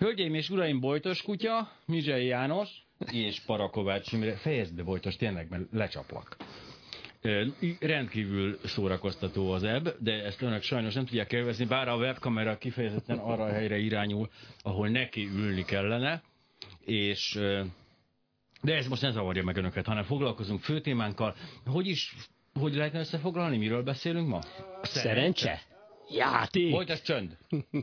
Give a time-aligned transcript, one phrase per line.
[0.00, 2.68] Hölgyeim és uraim, Bojtos kutya, Mizsei János
[3.12, 4.36] és Parakovács Imre.
[4.36, 6.36] Fejezd be, Bojtos, tényleg, mert lecsaplak.
[7.80, 13.18] Rendkívül szórakoztató az ebb, de ezt önök sajnos nem tudják élvezni, bár a webkamera kifejezetten
[13.18, 14.30] arra a helyre irányul,
[14.62, 16.22] ahol neki ülni kellene,
[16.84, 17.38] és
[18.62, 21.34] de ez most ne zavarja meg önöket, hanem foglalkozunk főtémánkkal.
[21.66, 22.14] Hogy is,
[22.54, 24.40] hogy lehetne összefoglalni, miről beszélünk ma?
[24.82, 25.62] Szerencse?
[26.10, 26.70] Játék?
[26.70, 27.36] Folytasd csönd.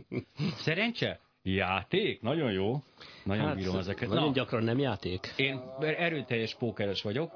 [0.65, 1.25] Szerencse?
[1.55, 2.21] Játék?
[2.21, 2.84] Nagyon jó.
[3.23, 4.10] Nagyon hát, bírom ezeket.
[4.10, 5.33] Nagyon gyakran nem játék.
[5.36, 7.32] Én erőteljes pókeres vagyok,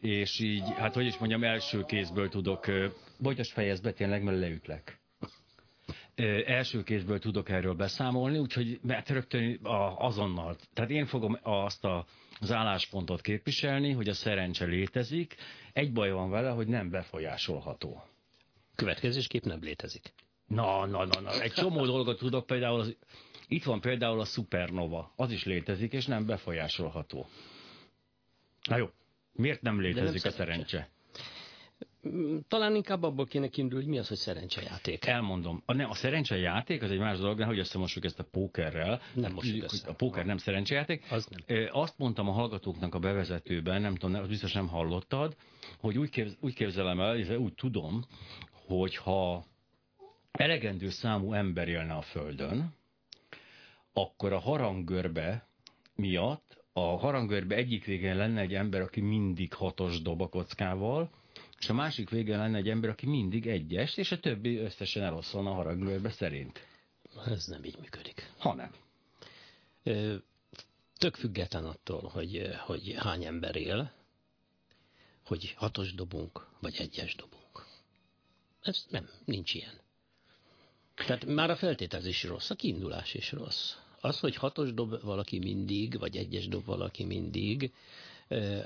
[0.00, 2.66] és így, hát hogy is mondjam, első kézből tudok,
[3.18, 5.00] bogyas fejezd be tényleg, mert leütlek.
[6.46, 9.58] Első kézből tudok erről beszámolni, úgyhogy mert rögtön
[9.98, 10.56] azonnal.
[10.74, 12.06] Tehát én fogom azt a,
[12.40, 15.34] az álláspontot képviselni, hogy a szerencse létezik.
[15.72, 18.02] Egy baj van vele, hogy nem befolyásolható.
[18.74, 20.12] Következésképp nem létezik.
[20.46, 21.40] Na, na, na, na.
[21.40, 22.96] Egy csomó dolgot tudok, például az,
[23.48, 25.12] itt van például a supernova.
[25.16, 27.26] Az is létezik, és nem befolyásolható.
[28.68, 28.90] Na jó,
[29.32, 30.88] miért nem létezik nem a szerencse?
[32.08, 35.06] Mm, talán inkább abból kéne kiindulni, hogy mi az, hogy szerencsejáték.
[35.06, 35.62] Elmondom.
[35.64, 39.00] A, nem, a szerencsejáték az egy más dolog, hogy összemossuk ezt a pókerrel.
[39.14, 39.88] Nem össze.
[39.88, 41.04] A póker nem szerencsejáték.
[41.10, 41.68] Az nem.
[41.72, 45.36] Azt mondtam a hallgatóknak a bevezetőben, nem tudom, az biztos nem hallottad,
[45.78, 48.04] hogy úgy, képz, úgy képzelem el, úgy tudom,
[48.66, 49.44] hogy ha
[50.30, 52.74] elegendő számú ember élne a Földön,
[53.98, 55.46] akkor a harangörbe
[55.94, 61.10] miatt a harangörbe egyik végén lenne egy ember, aki mindig hatos dob a kockával,
[61.58, 65.50] és a másik végén lenne egy ember, aki mindig egyes, és a többi összesen eloszolna
[65.50, 66.66] a harangörbe szerint.
[67.26, 68.32] Ez nem így működik.
[68.38, 68.70] Hanem.
[70.98, 73.92] Tök független attól, hogy, hogy hány ember él,
[75.24, 77.66] hogy hatos dobunk, vagy egyes dobunk.
[78.62, 79.80] Ez nem, nincs ilyen.
[80.94, 83.74] Tehát már a feltételezés rossz, a kiindulás is rossz.
[84.06, 87.72] Az, hogy hatos dob valaki mindig, vagy egyes dob valaki mindig,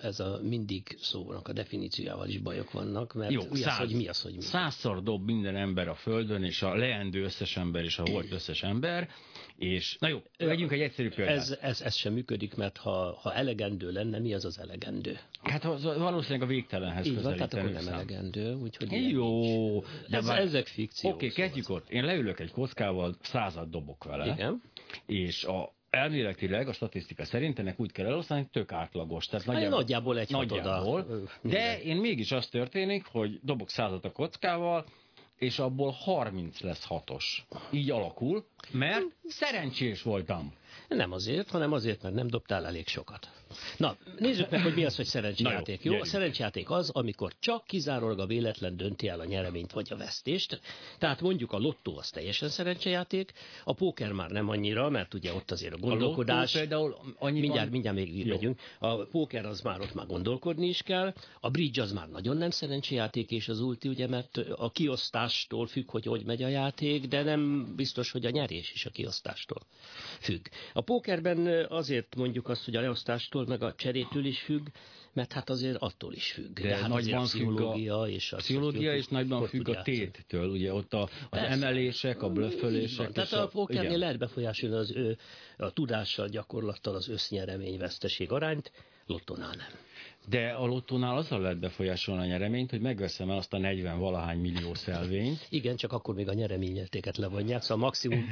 [0.02, 3.96] ez a mindig szónak a definíciójával is bajok vannak, mert Jó, mi, száz, az, hogy
[3.96, 4.40] mi az, hogy mi.
[4.40, 8.62] Százszor dob minden ember a Földön, és a leendő összes ember, és a volt összes
[8.62, 9.08] ember,
[9.56, 11.36] és na jó, vegyünk egy egyszerű példát.
[11.36, 15.18] Ez, ez, ez sem működik, mert ha, ha elegendő lenne, mi az az elegendő?
[15.42, 20.26] Hát az, valószínűleg a végtelenhez Így van, tehát akkor nem elegendő, úgyhogy Jó, de ez,
[20.26, 20.38] már...
[20.38, 21.14] ezek fikciók.
[21.14, 21.90] Oké, okay, kezdjük ott.
[21.90, 24.32] Én leülök egy kockával, század dobok vele.
[24.32, 24.62] Igen.
[25.10, 29.26] És a elméletileg a statisztika szerint ennek úgy kell elosztani, hogy tök átlagos.
[29.26, 31.06] Tehát hát nagyjából, nagyjából egy nagyjából,
[31.42, 34.84] De én mégis az történik, hogy dobok százat a kockával,
[35.38, 37.46] és abból 30 lesz hatos.
[37.70, 40.54] Így alakul, mert szerencsés voltam.
[40.88, 43.39] Nem azért, hanem azért, mert nem dobtál elég sokat.
[43.76, 45.84] Na, nézzük meg, hogy mi az, hogy szerencsejáték.
[45.84, 46.00] Jó, jó?
[46.00, 50.60] a szerencsejáték az, amikor csak kizárólag a véletlen dönti el a nyereményt vagy a vesztést.
[50.98, 53.32] Tehát mondjuk a lottó az teljesen szerencsejáték,
[53.64, 56.54] a póker már nem annyira, mert ugye ott azért a gondolkodás.
[56.54, 58.34] A például annyi mindjárt, mindjárt még jó.
[58.34, 58.60] megyünk.
[58.78, 61.14] A póker az már ott már gondolkodni is kell.
[61.40, 65.90] A bridge az már nagyon nem szerencsejáték, és az ulti, ugye, mert a kiosztástól függ,
[65.90, 69.60] hogy hogy megy a játék, de nem biztos, hogy a nyerés is a kiosztástól
[70.20, 70.46] függ.
[70.72, 74.66] A pókerben azért mondjuk azt, hogy a leosztástól meg a cserétől is függ,
[75.12, 76.52] mert hát azért attól is függ.
[76.60, 80.72] De, De hát nagyban a pszichológia, és a pszichológia és nagyban függ a téttől, ugye
[80.72, 81.48] ott a, az Persze.
[81.48, 83.12] emelések, a blöffölések.
[83.12, 85.18] Tehát a, a pókernél lehet befolyásolni az ő
[85.56, 88.72] a tudással, gyakorlattal az össznyeremény-veszteség arányt,
[89.06, 89.89] lottónál nem.
[90.28, 94.38] De a lottónál azzal lehet befolyásolni a nyereményt, hogy megveszem el azt a 40 valahány
[94.38, 95.46] millió szelvényt.
[95.48, 98.30] Igen, csak akkor még a nyereményértéket levonják, szóval maximum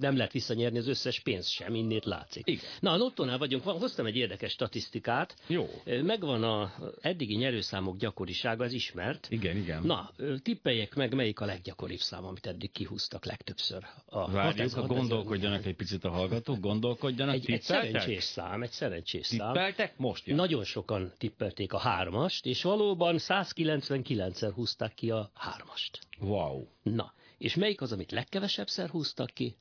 [0.00, 2.46] nem lehet visszanyerni az összes pénzt sem, innét látszik.
[2.46, 2.64] Igen.
[2.80, 5.36] Na, a lottónál vagyunk, hoztam egy érdekes statisztikát.
[5.46, 5.68] Jó.
[5.84, 9.26] Megvan a eddigi nyerőszámok gyakorisága, ez ismert.
[9.30, 9.82] Igen, igen.
[9.82, 10.12] Na,
[10.42, 13.84] tippeljek meg, melyik a leggyakoribb szám, amit eddig kihúztak legtöbbször.
[14.04, 17.34] A Várjuk, ha gondolkodjanak egy picit a hallgatók, gondolkodjanak.
[17.34, 19.52] Egy, egy szerencsés szám, egy szerencsés szám.
[19.52, 19.96] Tippeltek?
[19.96, 20.36] Most jön.
[20.36, 25.98] Nagyon sokan tippelték a hármast, és valóban 199-szer húzták ki a hármast.
[26.20, 26.66] Wow.
[26.82, 29.56] Na, és melyik az, amit legkevesebbszer húztak ki?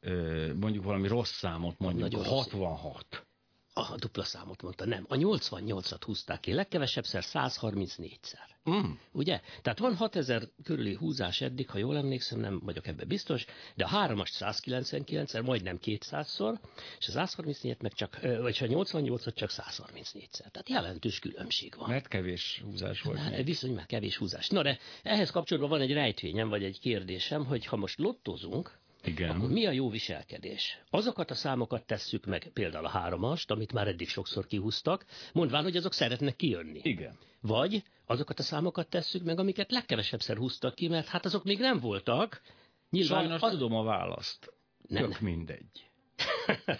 [0.00, 3.26] Ö, mondjuk valami rossz számot, mondjuk Nagyon 66.
[3.72, 5.04] A dupla számot mondta, nem.
[5.08, 8.50] A 88-at húzták ki, legkevesebbszer 134-szer.
[8.70, 8.90] Mm.
[9.12, 9.40] Ugye?
[9.62, 13.44] Tehát van 6000 körüli húzás eddig, ha jól emlékszem, nem vagyok ebbe biztos,
[13.74, 16.58] de a 3-ast 199-szer, majdnem 200-szor,
[16.98, 20.50] és a 134-et meg csak, vagy a 88-at csak 134-szer.
[20.50, 21.88] Tehát jelentős különbség van.
[21.88, 23.18] Mert kevés húzás volt.
[23.18, 24.48] Hát, viszont már kevés húzás.
[24.48, 29.30] Na de ehhez kapcsolatban van egy rejtvényem, vagy egy kérdésem, hogy ha most lottozunk, igen.
[29.30, 30.78] Akkor mi a jó viselkedés?
[30.90, 35.76] Azokat a számokat tesszük meg, például a háromast, amit már eddig sokszor kihúztak, mondván, hogy
[35.76, 36.80] azok szeretnek kijönni.
[36.82, 37.18] Igen.
[37.40, 41.78] Vagy azokat a számokat tesszük meg, amiket legkevesebbszer húztak ki, mert hát azok még nem
[41.78, 42.42] voltak.
[42.90, 43.50] Nyilván Sajnos az...
[43.50, 44.52] tudom a választ.
[44.88, 45.90] Nem, Tök mindegy.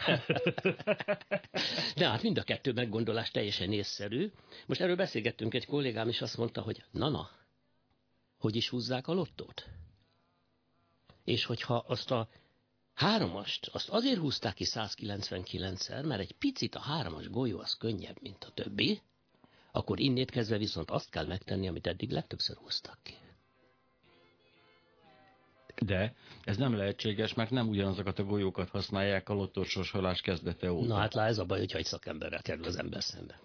[1.97, 4.31] De hát mind a kettő meggondolás teljesen észszerű.
[4.67, 7.31] Most erről beszélgettünk egy kollégám, és azt mondta, hogy na-na,
[8.39, 9.69] hogy is húzzák a lottót?
[11.25, 12.29] És hogyha azt a
[12.95, 18.45] háromast, azt azért húzták ki 199-szer, mert egy picit a háromas golyó az könnyebb, mint
[18.45, 19.01] a többi,
[19.73, 23.15] akkor innét kezdve viszont azt kell megtenni, amit eddig legtöbbször húztak ki.
[25.81, 26.15] De
[26.45, 30.87] ez nem lehetséges, mert nem ugyanazokat a golyókat használják a lottósorsolás kezdete óta.
[30.87, 33.41] Na hát lá, ez a baj, hogyha egy szakemberrel kerül az ember szembe.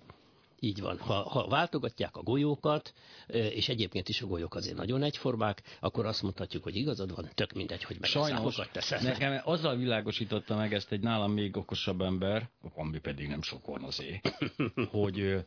[0.66, 0.98] Így van.
[0.98, 2.94] Ha, ha váltogatják a golyókat,
[3.28, 7.54] és egyébként is a golyók azért nagyon egyformák, akkor azt mondhatjuk, hogy igazad van, tök
[7.54, 8.62] mindegy, hogy meg Sajnos,
[9.02, 13.84] nekem azzal világosította meg ezt egy nálam még okosabb ember, ami pedig nem sok van
[13.84, 14.38] azért,
[14.92, 15.46] hogy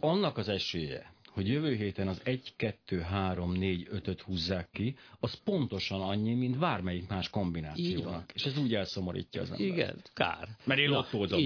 [0.00, 5.34] annak az esélye, hogy jövő héten az 1, 2, 3, 4, 5-öt húzzák ki, az
[5.44, 8.32] pontosan annyi, mint bármelyik más kombinációnak.
[8.34, 9.66] És ez úgy elszomorítja az ember.
[9.66, 10.48] Igen, kár.
[10.64, 11.40] Mert én lottózom,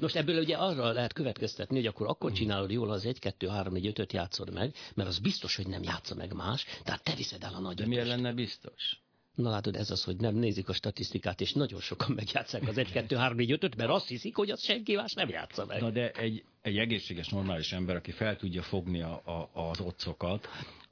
[0.00, 3.72] Most ebből ugye arra lehet következtetni, hogy akkor akkor csinálod jól, az 1, 2, 3,
[3.72, 7.42] 4, 5-öt játszod meg, mert az biztos, hogy nem játsza meg más, tehát te viszed
[7.42, 9.05] el a nagy De miért lenne biztos?
[9.36, 12.92] Na látod, ez az, hogy nem nézik a statisztikát, és nagyon sokan megjátszák az 1,
[12.92, 15.80] 2, 3, 4, 5 mert azt hiszik, hogy az senki más nem játsza meg.
[15.80, 20.48] Na de egy, egy egészséges, normális ember, aki fel tudja fogni a, a, az otcokat,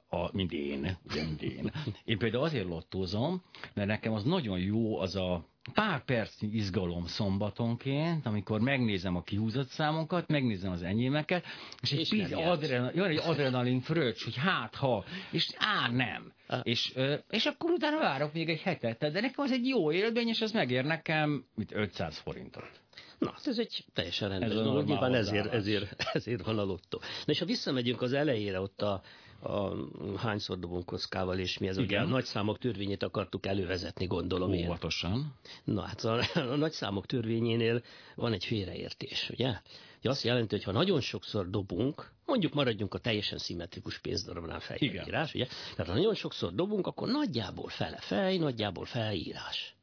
[0.09, 1.71] a, mint én, ugye, mint én.
[2.05, 3.43] Én például azért lottózom,
[3.73, 9.67] mert nekem az nagyon jó az a pár percnyi izgalom szombatonként, amikor megnézem a kihúzott
[9.67, 11.45] számokat, megnézem az enyémeket,
[11.81, 16.33] és egy pici adrenalin, jön egy adrenalin fröccs, hogy hát ha, és á nem.
[16.47, 16.59] Ah.
[16.63, 16.93] És,
[17.29, 20.51] és akkor utána várok még egy hetet, de nekem az egy jó élmény, és ez
[20.51, 22.69] megér nekem mit 500 forintot.
[23.17, 26.99] Na, hát ez egy teljesen rendes dolog, nyilván ezért, ezért, ezért van a lottó.
[26.99, 29.01] Na és ha visszamegyünk az elejére, ott a,
[29.45, 29.75] a
[30.17, 31.87] hányszor dobunk kockával, és mi ez Igen.
[31.87, 34.65] ugye a nagyszámok törvényét akartuk elővezetni, gondolom én.
[34.65, 35.33] Óvatosan.
[35.63, 36.21] Na hát a,
[36.53, 37.81] a nagyszámok törvényénél
[38.15, 39.61] van egy félreértés, ugye?
[39.99, 45.33] Ugye azt jelenti, hogy ha nagyon sokszor dobunk, mondjuk maradjunk a teljesen szimmetrikus pénzdarabnál fejírás,
[45.33, 45.45] ugye?
[45.45, 49.75] Tehát ha nagyon sokszor dobunk, akkor nagyjából fele fej, nagyjából felírás.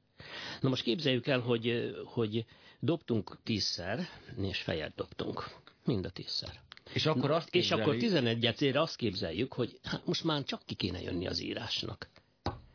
[0.60, 2.44] Na most képzeljük el, hogy, hogy
[2.80, 4.08] dobtunk tízszer,
[4.42, 5.44] és fejet dobtunk.
[5.84, 6.60] Mind a tízszer.
[6.92, 7.86] És akkor, azt képzeljük...
[7.86, 12.10] és akkor 11 azt képzeljük, hogy hát most már csak ki kéne jönni az írásnak.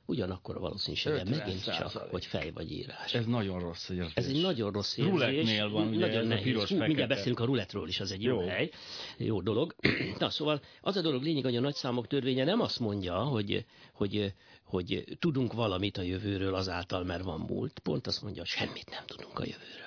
[0.09, 3.13] Ugyanakkor a valószínűsége megint csak, hogy fej vagy írás.
[3.13, 4.11] Ez nagyon rossz érzés.
[4.13, 5.13] Ez egy nagyon rossz érzés.
[5.13, 6.43] Rulettnél van ugye nagyon nehéz.
[6.43, 8.69] piros Hú, mindjárt beszélünk a ruletról is, az egy jó, jó hely.
[9.17, 9.75] Jó dolog.
[10.19, 14.33] Na, szóval az a dolog lényeg, hogy a nagyszámok törvénye nem azt mondja, hogy, hogy,
[14.63, 17.79] hogy tudunk valamit a jövőről azáltal, mert van múlt.
[17.79, 19.86] Pont azt mondja, hogy semmit nem tudunk a jövőről.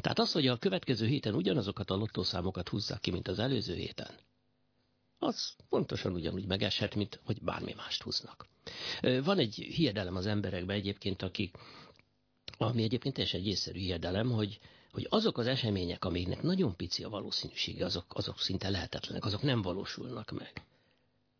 [0.00, 4.10] Tehát az, hogy a következő héten ugyanazokat a lottószámokat húzzák ki, mint az előző héten,
[5.22, 8.46] az pontosan ugyanúgy megeshet, mint hogy bármi mást húznak.
[9.00, 11.50] Van egy hiedelem az emberekben egyébként, aki,
[12.58, 14.58] ami egyébként teljesen egy észszerű hiedelem, hogy,
[14.92, 19.62] hogy azok az események, amiknek nagyon pici a valószínűsége, azok, azok szinte lehetetlenek, azok nem
[19.62, 20.64] valósulnak meg.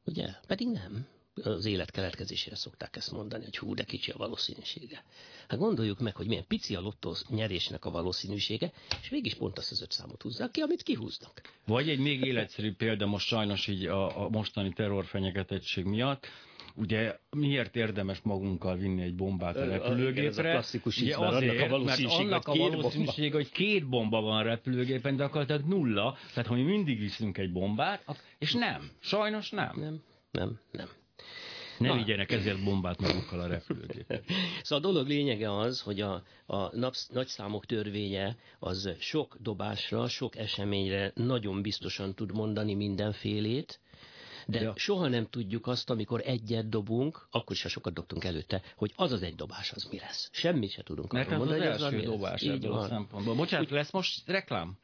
[0.04, 0.28] Ugye?
[0.46, 1.06] Pedig nem
[1.43, 5.05] az élet keletkezésére szokták ezt mondani, hogy hú, de kicsi a valószínűsége.
[5.49, 9.70] Hát gondoljuk meg, hogy milyen pici a lottó nyerésnek a valószínűsége, és mégis pont azt
[9.70, 11.40] az öt számot húzzák ki, amit kihúznak.
[11.67, 16.26] Vagy egy még életszerű példa most sajnos így a, a mostani terrorfenyegetettség miatt,
[16.75, 20.26] Ugye miért érdemes magunkkal vinni egy bombát a repülőgépre?
[20.26, 24.20] Ez a klasszikus ugye azért, annak a valószínűség, mert annak a valószínűség, hogy két bomba
[24.20, 26.17] van a repülőgépen, de akkor nulla.
[26.34, 28.91] Tehát, ha mi mindig viszünk egy bombát, és nem.
[28.98, 29.72] Sajnos nem.
[29.77, 30.89] Nem, nem, nem.
[31.82, 34.24] Ne vigyenek ezért bombát magukkal a repülőgépet.
[34.62, 40.36] Szóval a dolog lényege az, hogy a, a napsz, nagyszámok törvénye az sok dobásra, sok
[40.36, 43.81] eseményre nagyon biztosan tud mondani mindenfélét,
[44.46, 44.72] de ja.
[44.77, 49.12] soha nem tudjuk azt, amikor egyet dobunk, akkor is, ha sokat dobtunk előtte, hogy az
[49.12, 50.31] az egy dobás az mi lesz.
[50.32, 53.34] Semmit se tudunk Mert arról mondani, az, az első dobás ebből a szempontból.
[53.34, 54.77] Bocsánat, Úgy, lesz most reklám?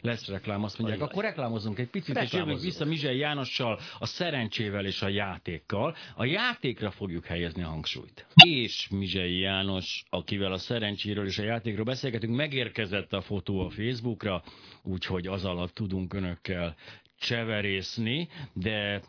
[0.00, 1.12] Lesz reklám, azt mondják, Ajaj.
[1.12, 5.96] akkor reklámozunk egy picit, és jövünk vissza Mizsely Jánossal, a szerencsével és a játékkal.
[6.14, 8.26] A játékra fogjuk helyezni a hangsúlyt.
[8.44, 14.42] És Mizsei János, akivel a szerencséről és a játékról beszélgetünk, megérkezett a fotó a Facebookra,
[14.82, 16.76] úgyhogy az alatt tudunk önökkel
[17.18, 19.02] cseverészni, de,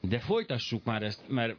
[0.00, 1.56] de folytassuk már ezt, mert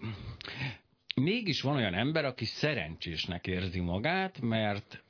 [1.16, 5.03] mégis van olyan ember, aki szerencsésnek érzi magát, mert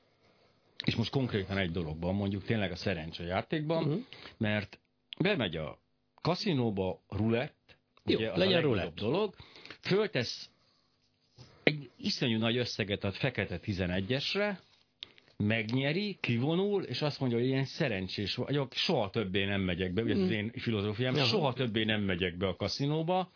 [0.85, 4.01] és most konkrétan egy dologban, mondjuk tényleg a játékban, uh-huh.
[4.37, 4.79] mert
[5.19, 5.79] bemegy a
[6.21, 8.95] kaszinóba rulett, Jó, ugye legyen a rulett.
[8.95, 9.35] dolog,
[9.81, 10.49] föltesz
[11.63, 14.57] egy iszonyú nagy összeget a fekete 11-esre,
[15.37, 20.13] megnyeri, kivonul, és azt mondja, hogy ilyen szerencsés vagyok, soha többé nem megyek be, ugye
[20.13, 20.33] ez az mhm.
[20.33, 23.31] én filozófiám, soha többé nem megyek be a kaszinóba,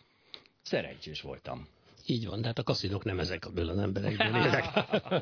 [0.62, 1.68] szerencsés voltam.
[2.10, 4.66] Így van, de hát a kaszinok nem ezekből az emberekből élnek.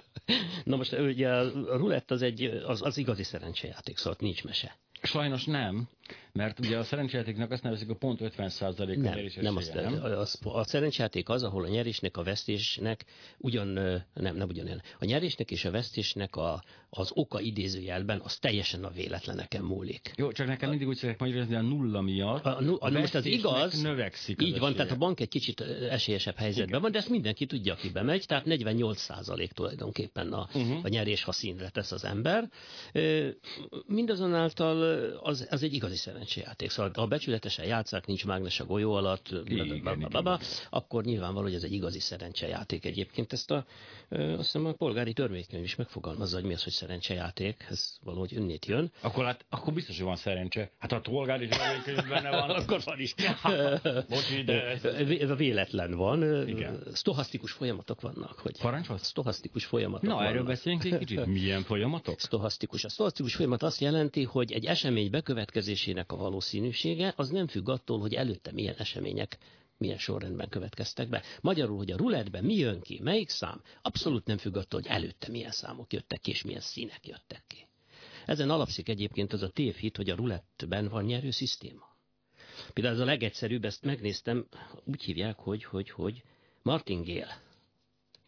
[0.64, 4.78] Na most ugye a rulett az egy, az, az igazi szerencsejáték, szóval nincs mese.
[5.02, 5.88] Sajnos nem,
[6.34, 10.04] mert ugye a szerencsejátéknak azt nevezik a pont 50% a Nem, nyerés nem, azt, nem?
[10.04, 13.06] Az, a szerencsejáték az, ahol a nyerésnek, a vesztésnek
[13.38, 13.68] ugyan,
[14.14, 14.82] nem, nem ugyanolyan.
[15.00, 20.12] A nyerésnek és a vesztésnek a, az oka idézőjelben az teljesen a véletleneken múlik.
[20.16, 23.26] Jó, csak nekem mindig úgy szokták magyarázni, a nulla miatt A, a, a, most az
[23.26, 26.82] igaz, növekszik az így van, tehát a bank egy kicsit esélyesebb helyzetben Igen.
[26.82, 30.80] van, de ezt mindenki tudja, aki bemegy, tehát 48 százalék tulajdonképpen a, Uh-huh.
[30.84, 32.50] a nyerés, ha színre tesz az ember.
[33.86, 34.82] Mindazonáltal
[35.24, 36.70] az, az egy igazi szerencsejáték.
[36.70, 41.64] Szóval ha becsületesen játszák, nincs mágnes a golyó alatt, Igen, blablabla, akkor nyilvánvaló, hogy ez
[41.64, 43.34] egy igazi szerencsejáték egyébként.
[43.34, 43.66] Ezt a,
[44.10, 47.66] azt hiszem a polgári törvénykönyv is megfogalmazza, hogy mi az, hogy szerencsejáték.
[47.70, 48.92] Ez valahogy önnét jön.
[49.02, 50.72] Akkor, hát, akkor biztos, hogy van szerencse.
[50.80, 53.16] Hát a polgári törvénykönyv benne van, akkor van is.
[54.10, 54.80] Bocsi, de
[55.36, 56.48] Véletlen van.
[56.48, 56.84] Igen.
[56.94, 58.40] Stohasztikus folyamatok vannak.
[58.40, 59.08] Hogy Parancsolsz?
[59.08, 60.30] Stohasztikus folyamatok Na, vannak.
[60.30, 61.26] erről beszéljünk egy kicsit.
[61.26, 62.20] Milyen folyamatok?
[62.20, 62.84] Stohasztikus.
[62.84, 65.10] A stohasztikus folyamat azt jelenti, hogy egy esemény
[65.86, 69.38] bekövetkezésének a valószínűsége az nem függ attól, hogy előtte milyen események
[69.78, 71.22] milyen sorrendben következtek be.
[71.42, 75.32] Magyarul, hogy a rulettben mi jön ki, melyik szám, abszolút nem függ attól, hogy előtte
[75.32, 77.68] milyen számok jöttek ki, és milyen színek jöttek ki.
[78.26, 81.96] Ezen alapszik egyébként az a tévhit, hogy a rulettben van nyerő szisztéma.
[82.74, 84.48] Például ez a legegyszerűbb, ezt megnéztem,
[84.86, 86.24] úgy hívják, hogy, hogy, hogy
[86.62, 87.42] Martingale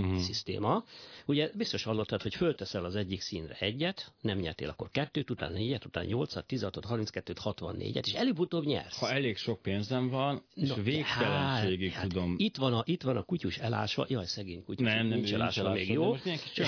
[0.03, 0.17] Uh-huh.
[0.17, 0.83] szisztéma.
[1.25, 5.85] Ugye biztos hallottad, hogy fölteszel az egyik színre egyet, nem nyertél, akkor kettőt, utána négyet,
[5.85, 8.99] utána nyolcat, tizatot, 32-t, 64-et, és előbb-utóbb nyersz.
[8.99, 12.29] Ha elég sok pénzem van, és No, végtelenségig hát, tudom...
[12.29, 15.33] Hát, itt, van a, itt van a kutyus elásva, jaj, szegény kutyus, Nem, nem, nincs
[15.33, 16.15] elásva, elásva, még jó.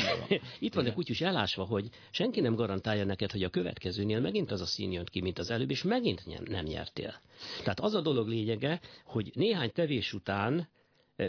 [0.68, 4.62] itt van a kutyus elásva, hogy senki nem garantálja neked, hogy a következőnél megint az
[4.62, 7.22] a szín jön ki, mint az előbb, és megint nem, nem nyertél.
[7.58, 10.68] Tehát az a dolog lényege, hogy néhány tevés után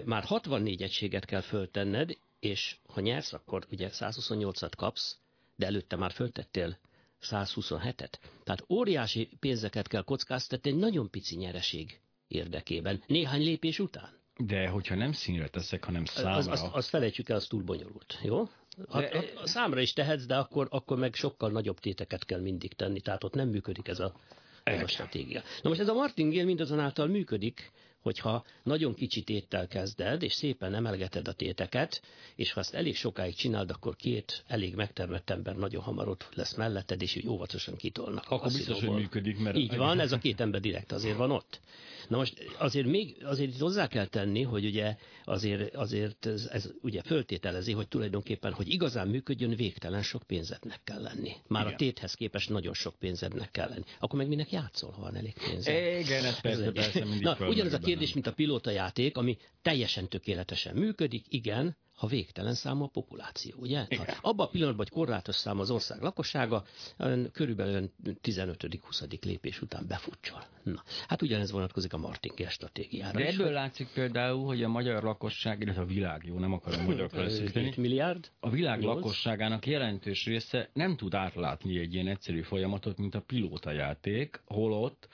[0.05, 5.19] már 64 egységet kell föltenned, és ha nyersz, akkor ugye 128-at kapsz,
[5.57, 6.79] de előtte már föltettél
[7.23, 8.13] 127-et.
[8.45, 13.03] Tehát óriási pénzeket kell kockáztatni egy nagyon pici nyereség érdekében.
[13.07, 14.19] Néhány lépés után.
[14.37, 16.37] De hogyha nem színre teszek, hanem számra...
[16.37, 18.49] Az, azt, azt felejtsük el, az túl bonyolult, jó?
[18.87, 22.41] A, De- a, a számra is tehetsz, de akkor, akkor meg sokkal nagyobb téteket kell
[22.41, 24.15] mindig tenni, tehát ott nem működik ez a,
[24.63, 25.43] ez a stratégia.
[25.63, 27.71] Na most ez a martingale mindazonáltal működik,
[28.01, 32.03] hogyha nagyon kicsi téttel kezded, és szépen emelgeted a téteket,
[32.35, 36.55] és ha ezt elég sokáig csináld, akkor két elég megtermett ember nagyon hamar ott lesz
[36.55, 38.25] melletted, és így óvatosan kitolnak.
[38.29, 39.57] a Akkor biztos, hogy működik, mert...
[39.57, 41.61] Így van, ez a két ember direkt azért van ott.
[42.09, 46.71] Na most azért még azért itt hozzá kell tenni, hogy ugye azért, azért ez, ez
[46.83, 51.33] ugye föltételezi, hogy tulajdonképpen, hogy igazán működjön, végtelen sok pénzednek kell lenni.
[51.47, 51.75] Már Igen.
[51.75, 53.85] a téthez képest nagyon sok pénzednek kell lenni.
[53.99, 55.75] Akkor meg minek játszol, ha van elég pénzed?
[56.01, 57.79] Igen, ez persze, persze, mindig Na, ugyanez a.
[57.91, 63.85] kérdés, mint a pilótajáték, ami teljesen tökéletesen működik, igen, ha végtelen számú a populáció, ugye?
[63.89, 64.05] Igen.
[64.07, 66.65] Ha abban a pillanatban, hogy korlátos szám az ország lakossága,
[67.33, 67.93] körülbelül olyan
[68.23, 69.25] 15.-20.
[69.25, 70.45] lépés után befutcsol.
[70.63, 73.19] Na, hát ugyanez vonatkozik a martingale stratégiára.
[73.19, 76.53] De is, ebből hogy- látszik például, hogy a magyar lakosság, illetve a világ, jó, nem
[76.53, 78.31] akarom magyarokra Öt leszűkíteni, milliárd?
[78.41, 78.95] a világ Nyolc.
[78.97, 85.09] lakosságának jelentős része nem tud átlátni egy ilyen egyszerű folyamatot, mint a pilótajáték, holott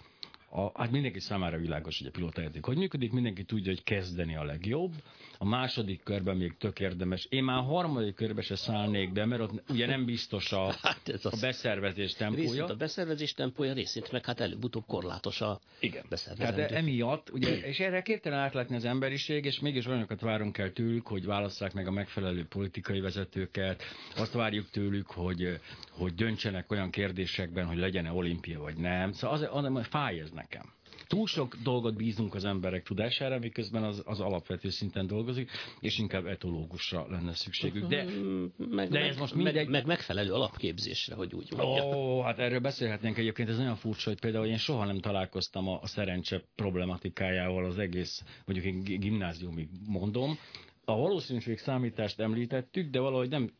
[0.56, 4.44] a, hát mindenki számára világos, hogy a pilótajáték hogy működik, mindenki tudja, hogy kezdeni a
[4.44, 4.92] legjobb,
[5.38, 7.26] a második körben még tök érdemes.
[7.30, 11.08] Én már a harmadik körbe se szállnék be, mert ott ugye nem biztos a, Hát
[11.08, 12.66] ez a beszervezés Részint tempója.
[12.66, 16.04] a beszervezés tempója, részint meg hát előbb-utóbb korlátos a Igen.
[16.08, 16.56] beszervezendő.
[16.56, 21.06] Tehát emiatt, ugye, és erre képtelen átlátni az emberiség, és mégis olyanokat várunk el tőlük,
[21.06, 23.82] hogy válasszák meg a megfelelő politikai vezetőket,
[24.16, 29.12] azt várjuk tőlük, hogy, hogy döntsenek olyan kérdésekben, hogy legyen-e olimpia vagy nem.
[29.12, 30.74] Szóval az, az, az fáj ez nekem.
[31.06, 36.26] Túl sok dolgot bízunk az emberek tudására, miközben az, az alapvető szinten dolgozik, és inkább
[36.26, 37.86] etológusra lenne szükségük.
[37.86, 39.68] De Mm, meg, de meg, ez most meg, mindegy.
[39.68, 41.86] meg, megfelelő alapképzésre, hogy úgy mondjam.
[41.86, 45.80] Ó, hát erről beszélhetnénk egyébként, ez nagyon furcsa, hogy például én soha nem találkoztam a,
[45.82, 50.38] a szerencse problematikájával az egész, mondjuk én gi- gimnáziumig mondom.
[50.84, 53.50] A valószínűség számítást említettük, de valahogy nem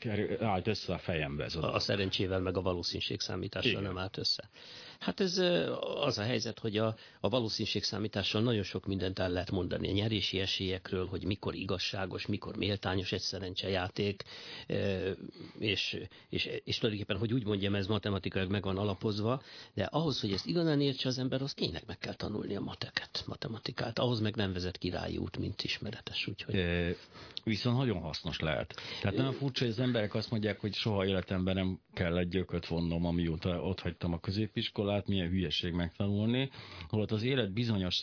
[0.41, 3.83] állt össze a fejembe ez a a, szerencsével, meg a valószínűség számítással Igen.
[3.83, 4.49] nem állt össze.
[4.99, 5.39] Hát ez
[6.01, 9.93] az a helyzet, hogy a, a valószínűség számítással nagyon sok mindent el lehet mondani a
[9.93, 14.23] nyerési esélyekről, hogy mikor igazságos, mikor méltányos egy szerencsejáték,
[15.59, 15.99] és,
[16.29, 19.43] és, és tulajdonképpen, hogy úgy mondjam, ez matematikailag meg van alapozva,
[19.75, 23.25] de ahhoz, hogy ezt igazán értse az ember, az tényleg meg kell tanulni a mateket,
[23.27, 23.99] matematikát.
[23.99, 26.27] Ahhoz meg nem vezet királyi út, mint ismeretes.
[26.27, 26.55] Úgyhogy...
[26.55, 26.95] E,
[27.45, 28.75] viszont nagyon hasznos lehet.
[29.01, 32.67] Tehát nagyon furcsa, hogy az emberek azt mondják, hogy soha életemben nem kell egy gyököt
[32.67, 36.51] vonnom, amióta ott hagytam a középiskolát, milyen hülyeség megtanulni,
[36.89, 38.03] holott az élet bizonyos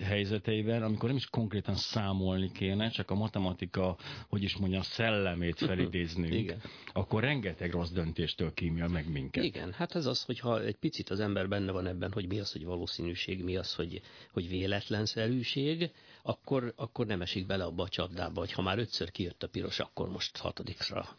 [0.00, 3.96] helyzeteiben, amikor nem is konkrétan számolni kéne, csak a matematika,
[4.28, 6.60] hogy is mondjam, szellemét felidéznünk, Igen.
[6.92, 9.44] akkor rengeteg rossz döntéstől kímél meg minket.
[9.44, 12.52] Igen, hát ez az, hogyha egy picit az ember benne van ebben, hogy mi az,
[12.52, 14.00] hogy valószínűség, mi az, hogy,
[14.32, 15.90] hogy véletlenszerűség,
[16.22, 19.78] akkor, akkor nem esik bele abba a csapdába, hogy ha már ötször kijött a piros,
[19.78, 21.16] akkor most hatodikra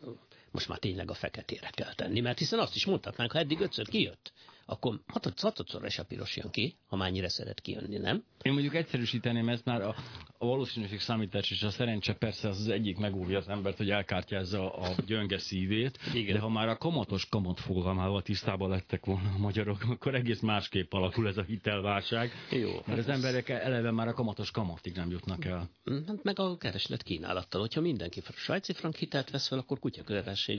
[0.53, 3.87] most már tényleg a feketére kell tenni, mert hiszen azt is mondhatnánk, ha eddig ötször
[3.87, 4.33] kijött,
[4.65, 8.23] akkor hatodszor is a piros jön ki, ha mennyire szeret kijönni, nem?
[8.41, 9.95] Én mondjuk egyszerűsíteném ezt már a,
[10.37, 14.75] a valószínűség számítás és a szerencse persze az, az egyik megúvja az embert, hogy elkártyázza
[14.75, 16.33] a gyönge szívét, Igen.
[16.33, 20.93] de ha már a kamatos kamat fogalmával tisztában lettek volna a magyarok, akkor egész másképp
[20.93, 22.31] alakul ez a hitelválság.
[22.51, 22.71] Jó.
[22.71, 23.15] Mert hát az ez...
[23.15, 25.69] emberek eleve már a kamatos kamatig nem jutnak el.
[26.07, 27.61] Hát meg a kereslet kínálattal.
[27.61, 30.01] Hogyha mindenki svájci frank hitelt vesz fel, akkor kutya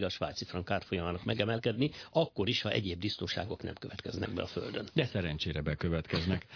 [0.01, 4.89] a svájci frank árfolyamának megemelkedni, akkor is, ha egyéb disznóságok nem következnek be a földön.
[4.95, 6.47] De szerencsére bekövetkeznek.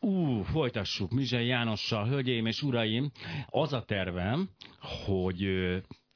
[0.00, 3.10] Ú, folytassuk Mizsely Jánossal, hölgyeim és uraim.
[3.46, 4.48] Az a tervem,
[5.04, 5.44] hogy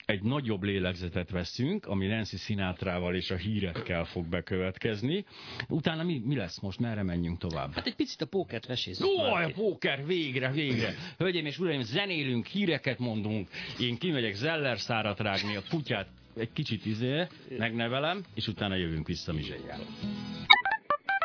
[0.05, 5.25] egy nagyobb lélegzetet veszünk, ami Nancy Sinatrával és a hírekkel fog bekövetkezni.
[5.69, 6.79] Utána mi, mi lesz most?
[6.79, 7.73] Merre menjünk tovább?
[7.73, 9.07] Hát egy picit a pókert vesézzük.
[9.07, 10.95] Ó, a póker, végre, végre.
[11.19, 13.49] Hölgyeim és uraim, zenélünk, híreket mondunk.
[13.81, 17.27] Én kimegyek zeller szárat rágni, a kutyát egy kicsit izé,
[17.59, 19.81] megnevelem, és utána jövünk vissza Mizselyjel.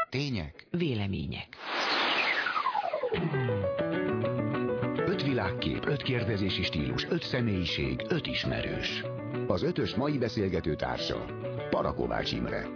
[0.09, 0.67] Tények.
[0.71, 1.47] Vélemények.
[4.95, 9.03] Öt világkép, öt kérdezési stílus, öt személyiség, öt ismerős.
[9.47, 11.25] Az ötös mai beszélgető társa,
[11.69, 12.67] Parakovács Imre.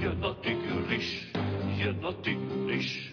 [0.00, 1.30] Jön a tigris,
[1.78, 3.12] jön a tigris,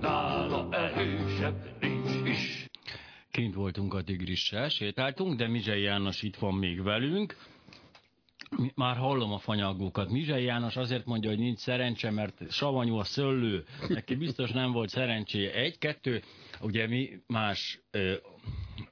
[0.00, 2.66] nála erősebb nincs is.
[3.30, 7.36] Kint voltunk a tigrissel, sétáltunk, de Mizsei János itt van még velünk.
[8.74, 10.10] Már hallom a fanyagókat.
[10.10, 13.64] Mizsei János azért mondja, hogy nincs szerencse, mert savanyú a szöllő.
[13.88, 15.52] Neki biztos nem volt szerencséje.
[15.52, 16.22] Egy-kettő,
[16.60, 18.14] ugye mi más ö,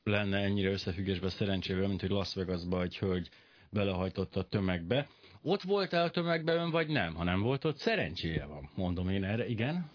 [0.04, 3.28] lenne ennyire összefüggésben szerencsével, mint hogy Las Vegasba egy hölgy
[3.70, 5.08] belehajtott a tömegbe.
[5.42, 7.14] Ott volt-e a tömegbe ön, vagy nem?
[7.14, 8.70] Ha nem volt ott, szerencséje van.
[8.74, 9.90] Mondom én erre, igen?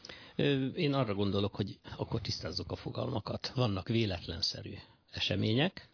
[0.76, 3.52] Én arra gondolok, hogy akkor tisztázzuk a fogalmakat.
[3.56, 4.74] Vannak véletlenszerű
[5.12, 5.90] események,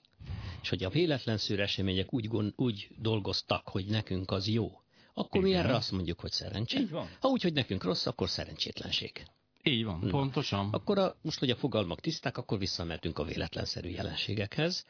[0.62, 4.82] és hogy a véletlenszerű események úgy, gond, úgy dolgoztak, hogy nekünk az jó,
[5.14, 5.52] akkor Igen.
[5.52, 6.80] mi erre azt mondjuk, hogy szerencse.
[6.80, 7.08] Így van.
[7.20, 9.26] Ha úgy, hogy nekünk rossz, akkor szerencsétlenség.
[9.64, 10.10] Így van, Na.
[10.10, 10.70] pontosan.
[10.72, 14.86] Akkor a, most, hogy a fogalmak tiszták, akkor visszamehetünk a véletlenszerű jelenségekhez.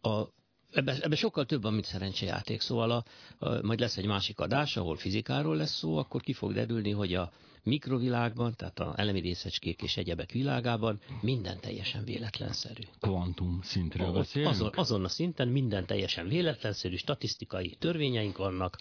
[0.00, 0.24] A
[0.72, 3.04] ebben ebbe sokkal több van, mint szerencsejáték, szóval a,
[3.38, 7.14] a, majd lesz egy másik adás, ahol fizikáról lesz szó, akkor ki fog derülni, hogy
[7.14, 12.82] a mikrovilágban, tehát a elemi részecskék és egyebek világában minden teljesen véletlenszerű.
[13.00, 14.50] Kvantum szintről beszélünk?
[14.50, 18.78] Azon, azon a szinten minden teljesen véletlenszerű, statisztikai törvényeink vannak,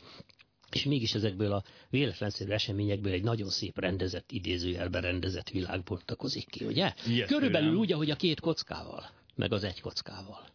[0.72, 6.66] és mégis ezekből a véletlenszerű eseményekből egy nagyon szép rendezett, idézőjelben rendezett világ bontakozik ki,
[6.66, 6.94] ugye?
[7.08, 10.50] Ilyet Körülbelül úgy, ahogy a két kockával, meg az egy kockával.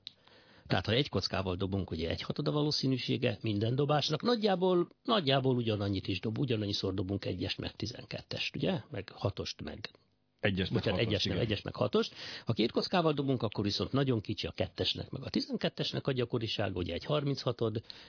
[0.67, 6.09] Tehát ha egy kockával dobunk, ugye egy hatod a valószínűsége minden dobásnak, nagyjából, nagyjából ugyanannyit
[6.09, 8.81] is dob, ugyanannyiszor dobunk egyest, meg tizenkettest, ugye?
[8.91, 9.91] Meg hatost, meg
[10.41, 12.15] egyes, meg hatos, egyes, meg, egyes, meg hatost.
[12.45, 16.77] Ha két kockával dobunk, akkor viszont nagyon kicsi a kettesnek, meg a tizenkettesnek a gyakoriság,
[16.77, 17.63] ugye egy 36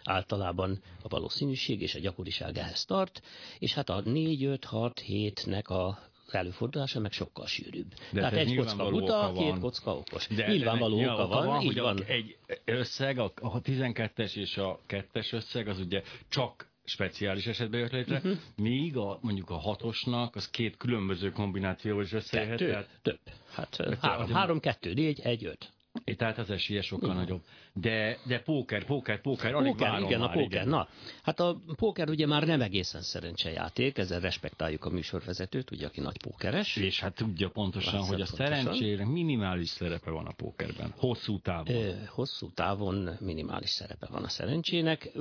[0.03, 3.21] általában a valószínűség és a gyakoriság ehhez tart,
[3.59, 5.99] és hát a 4, 5, 6, 7-nek a
[6.33, 7.93] előfordulása meg sokkal sűrűbb.
[8.11, 10.27] De Tehát egy kocka buta, két kocka okos.
[10.27, 12.03] De nyilvánvaló oka, oka van, van, így van.
[12.03, 17.91] Egy összeg, a, a 12-es és a 2-es összeg, az ugye csak speciális esetben jött
[17.91, 18.37] létre, uh-huh.
[18.55, 22.57] míg a, mondjuk a hatosnak az két különböző kombinációs összejöhet.
[22.57, 22.69] Kettő?
[22.71, 22.89] Tehát...
[23.01, 23.19] Több.
[23.51, 25.71] Hát három, három, kettő, négy, egy, öt.
[26.15, 27.21] Tehát az esélye sokkal Igen.
[27.21, 27.41] nagyobb.
[27.73, 30.45] De, de póker, póker, póker, alig póker, igen, már, a póker.
[30.45, 30.67] Igen.
[30.67, 30.87] Na,
[31.23, 36.17] hát a póker ugye már nem egészen szerencsejáték, ezzel respektáljuk a műsorvezetőt, ugye, aki nagy
[36.21, 36.75] pókeres.
[36.75, 40.93] És hát tudja pontosan, hogy a szerencsére minimális szerepe van a pókerben.
[40.97, 41.75] Hosszú távon.
[41.75, 45.11] Ö, hosszú távon minimális szerepe van a szerencsének.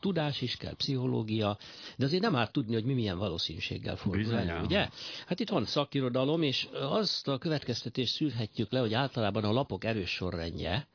[0.00, 1.58] Tudás is kell, pszichológia,
[1.96, 4.88] de azért nem árt tudni, hogy mi milyen valószínűséggel fordul elő, ugye?
[5.26, 10.10] Hát itt van szakirodalom, és azt a következtetést szűrhetjük le, hogy általában a lapok erős
[10.30, 10.88] sorrendje,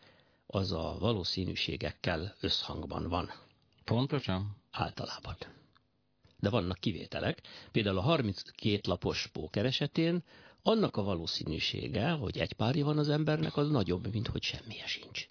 [0.48, 3.32] az a valószínűségekkel összhangban van.
[3.84, 4.56] Pontosan?
[4.72, 5.36] Általában.
[6.40, 7.42] De vannak kivételek.
[7.72, 10.24] Például a 32 lapos póker esetén
[10.62, 15.28] annak a valószínűsége, hogy egy párja van az embernek, az nagyobb, mint hogy semmije sincs.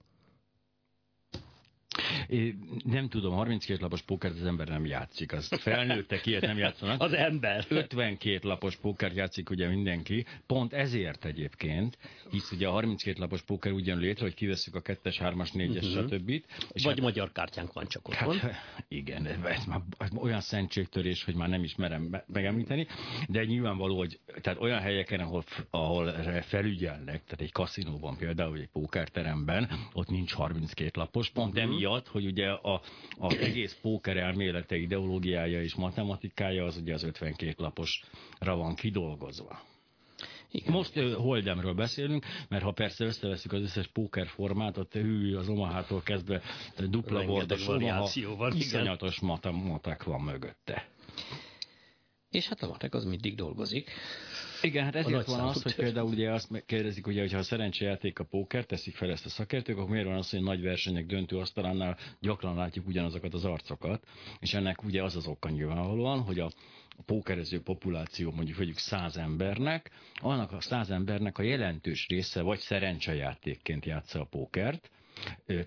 [2.28, 2.54] É,
[2.84, 7.00] nem tudom, 32 lapos pókert az ember nem játszik, az felnőttek ilyet nem játszanak.
[7.00, 7.64] Az ember.
[7.68, 11.98] 52 lapos pókert játszik ugye mindenki, pont ezért egyébként,
[12.30, 16.06] hisz ugye a 32 lapos póker ugyan létre, hogy kivesszük a 2-es, 3-as, 4-es, uh-huh.
[16.06, 16.28] stb.
[16.28, 18.38] És Vagy hát, magyar kártyánk van csak otthon.
[18.38, 22.86] Hát, igen, ez már ez olyan szentségtörés, hogy már nem is merem megemlíteni,
[23.28, 28.70] de nyilvánvaló, hogy tehát olyan helyeken, ahol, ahol felügyelnek, tehát egy kaszinóban például, vagy egy
[28.72, 31.72] pókerteremben, ott nincs 32 lapos, pont uh-huh.
[31.72, 32.80] emiatt, hogy ugye a,
[33.18, 39.60] a egész póker elmélete, ideológiája és matematikája az ugye az 52 laposra van kidolgozva.
[40.50, 40.72] Igen.
[40.72, 46.02] Most uh, Holdemről beszélünk, mert ha persze összeveszünk az összes póker formát, hű, az Omaha-tól
[46.02, 46.42] kezdve
[46.76, 48.10] dupla volt, a Omaha,
[48.54, 50.88] iszonyatos matematik van mögötte.
[52.34, 53.90] És hát a matek az mindig dolgozik.
[54.62, 58.24] Igen, hát ezért van az, hogy például ugye azt kérdezik, ugye, hogyha a szerencsejáték a
[58.24, 61.98] póker, teszik fel ezt a szakértők, akkor miért van az, hogy nagy versenyek döntő asztalánál
[62.20, 64.06] gyakran látjuk ugyanazokat az arcokat,
[64.40, 66.50] és ennek ugye az az oka nyilvánvalóan, hogy a
[66.96, 72.58] a pókerező populáció mondjuk vegyük száz embernek, annak a száz embernek a jelentős része vagy
[72.58, 74.90] szerencsejátékként játsza a pókert,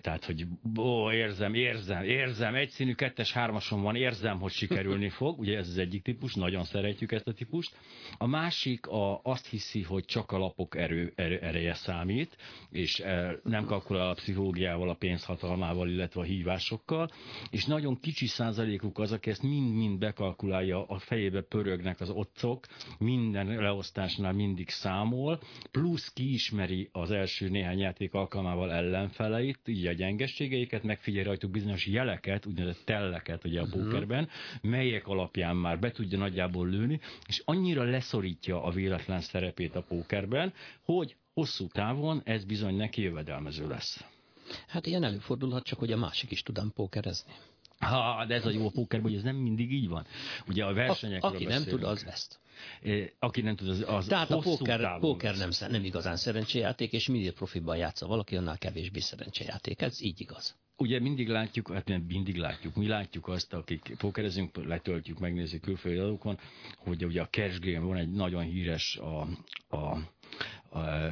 [0.00, 0.46] tehát, hogy
[0.78, 5.78] ó, érzem, érzem, érzem, egyszínű kettes, hármason van, érzem, hogy sikerülni fog, ugye ez az
[5.78, 7.76] egyik típus, nagyon szeretjük ezt a típust.
[8.18, 12.36] A másik a, azt hiszi, hogy csak a lapok erő, erő, ereje számít,
[12.70, 17.10] és e, nem kalkulál a pszichológiával, a pénzhatalmával, illetve a hívásokkal,
[17.50, 22.66] és nagyon kicsi százalékuk az, aki ezt mind-mind bekalkulálja, a fejébe pörögnek az otcok,
[22.98, 29.92] minden leosztásnál mindig számol, plusz kiismeri az első néhány játék alkalmával ellenfele, oldalait, így a
[29.92, 33.82] gyengességeiket, megfigyel rajtuk bizonyos jeleket, úgynevezett telleket ugye a uh-huh.
[33.82, 34.28] pókerben,
[34.60, 40.52] melyek alapján már be tudja nagyjából lőni, és annyira leszorítja a véletlen szerepét a pókerben,
[40.82, 44.04] hogy hosszú távon ez bizony neki jövedelmező lesz.
[44.66, 47.32] Hát ilyen előfordulhat, csak hogy a másik is tudám pókerezni.
[47.78, 50.06] Ha, de ez a jó pókerben, hogy ez nem mindig így van.
[50.48, 51.70] Ugye a versenyekről a, Aki beszélünk.
[51.70, 52.38] nem tud, az veszt.
[53.18, 57.32] Aki nem tud, az, az Tehát a póker, póker nem, nem igazán szerencséjáték, és minél
[57.32, 59.82] profiban játsza valaki, annál kevésbé szerencséjáték.
[59.82, 60.56] Ez így igaz.
[60.76, 65.98] Ugye mindig látjuk, hát nem mindig látjuk, mi látjuk azt, akik pókerezünk, letöltjük, megnézzük külföldi
[65.98, 66.38] adókon,
[66.76, 69.20] hogy ugye a cash game van egy nagyon híres a,
[69.76, 69.98] a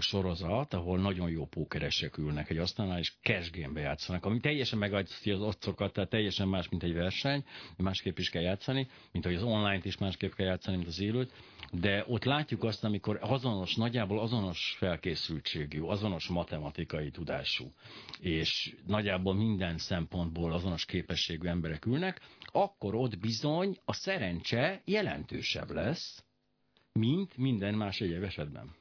[0.00, 5.40] sorozat, ahol nagyon jó pókeresek ülnek egy asztalnál, és cash játszanak, ami teljesen megadja az
[5.40, 7.44] otcokat, tehát teljesen más, mint egy verseny,
[7.76, 11.32] másképp is kell játszani, mint hogy az online-t is másképp kell játszani, mint az élőt,
[11.72, 17.72] de ott látjuk azt, amikor azonos, nagyjából azonos felkészültségű, azonos matematikai tudású,
[18.20, 26.24] és nagyjából minden szempontból azonos képességű emberek ülnek, akkor ott bizony a szerencse jelentősebb lesz,
[26.92, 28.74] mint minden más egyéb esetben.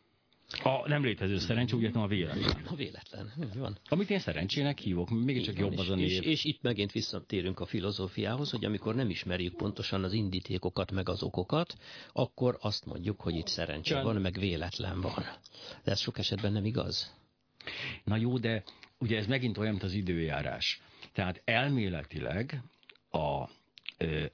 [0.64, 2.66] A nem létező szerencsé, ugye a véletlen.
[2.68, 3.78] A véletlen, van.
[3.90, 6.10] Amit én szerencsének hívok, mégiscsak jobb az a név.
[6.10, 11.10] És, és itt megint visszatérünk a filozófiához, hogy amikor nem ismerjük pontosan az indítékokat, meg
[11.10, 11.76] az okokat,
[12.14, 15.24] akkor azt mondjuk, hogy itt szerencse van, meg véletlen van.
[15.84, 17.14] De ez sok esetben nem igaz.
[18.04, 18.64] Na jó, de
[19.00, 20.82] ugye ez megint olyan, mint az időjárás.
[21.14, 22.64] Tehát elméletileg
[23.12, 23.50] a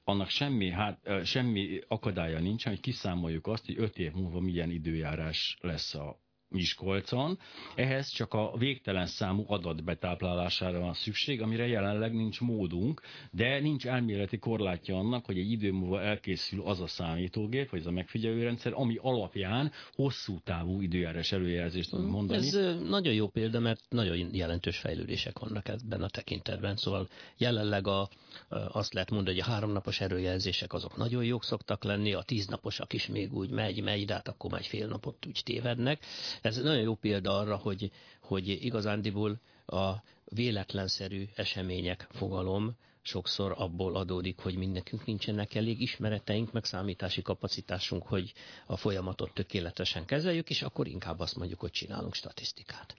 [0.04, 5.56] annak semmi, hát, semmi akadálya nincsen, hogy kiszámoljuk azt, hogy öt év múlva milyen időjárás
[5.60, 6.20] lesz a
[6.52, 7.38] Miskolcon.
[7.74, 13.86] Ehhez csak a végtelen számú adat betáplálására van szükség, amire jelenleg nincs módunk, de nincs
[13.86, 18.72] elméleti korlátja annak, hogy egy idő múlva elkészül az a számítógép, vagy az a megfigyelőrendszer,
[18.74, 22.46] ami alapján hosszú távú időjárás előjelzést tudunk mm, mondani.
[22.46, 22.52] Ez
[22.88, 26.76] nagyon jó példa, mert nagyon jelentős fejlődések vannak ebben a tekintetben.
[26.76, 28.08] Szóval jelenleg a,
[28.48, 33.06] azt lehet mondani, hogy a háromnapos előjelzések azok nagyon jók szoktak lenni, a tíznaposak is
[33.06, 36.04] még úgy megy, megy, de hát akkor már egy fél napot úgy tévednek.
[36.42, 39.92] Ez nagyon jó példa arra, hogy, hogy igazándiból a
[40.24, 48.32] véletlenszerű események fogalom sokszor abból adódik, hogy mindenkünk nincsenek elég ismereteink, meg számítási kapacitásunk, hogy
[48.66, 52.96] a folyamatot tökéletesen kezeljük, és akkor inkább azt mondjuk, hogy csinálunk statisztikát.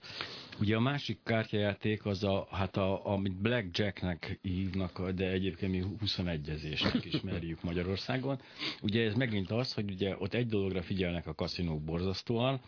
[0.60, 7.04] Ugye a másik kártyajáték az, a, hát a, amit Blackjacknek hívnak, de egyébként mi 21-ezésnek
[7.04, 8.40] ismerjük Magyarországon.
[8.82, 12.60] Ugye ez megint az, hogy ugye ott egy dologra figyelnek a kaszinók borzasztóan,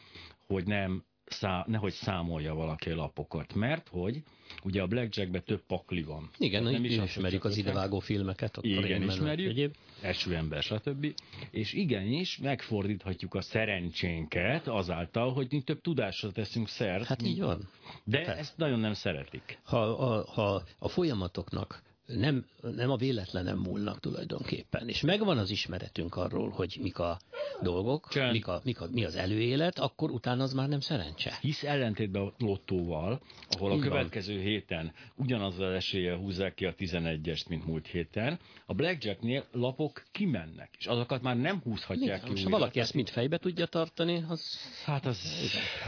[0.47, 4.23] hogy nem szá, nehogy számolja valaki a lapokat, mert hogy
[4.65, 6.31] ugye a Blackjackben több pakli van.
[6.39, 8.59] Igen, nem is ismerjük az idevágó filmeket.
[8.61, 9.75] Igen, ismerjük, egyéb.
[10.01, 11.15] eső ember, stb.
[11.51, 17.05] És igenis megfordíthatjuk a szerencsénket azáltal, hogy mi több tudásra teszünk szert.
[17.05, 17.69] Hát így van.
[18.05, 18.37] De Persze.
[18.37, 19.59] ezt nagyon nem szeretik.
[19.65, 24.89] Ha a, ha a folyamatoknak nem, nem a véletlenem múlnak tulajdonképpen.
[24.89, 27.19] És megvan az ismeretünk arról, hogy mik a
[27.63, 28.33] dolgok, Csend.
[28.33, 31.39] mik a, mik a, mi az előélet, akkor utána az már nem szerencse.
[31.41, 33.89] Hisz ellentétben a lottóval, ahol a Így van.
[33.89, 40.71] következő héten ugyanazzal eséllyel húzzák ki a 11-est, mint múlt héten, a Blackjacknél lapok kimennek,
[40.79, 44.59] és azokat már nem húzhatják ki Most ha valaki ezt mind fejbe tudja tartani, az
[44.85, 45.19] Hát az,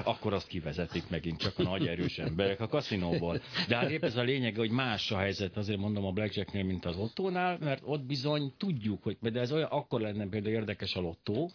[0.04, 3.40] akkor azt kivezetik megint csak a nagy erős emberek a kaszinóból.
[3.68, 6.84] De hát épp ez a lényege, hogy más a helyzet, azért mondom a Blackjacknél, mint
[6.84, 11.00] az lottónál, mert ott bizony tudjuk, hogy de ez olyan, akkor lenne például érdekes a
[11.00, 11.50] lottó,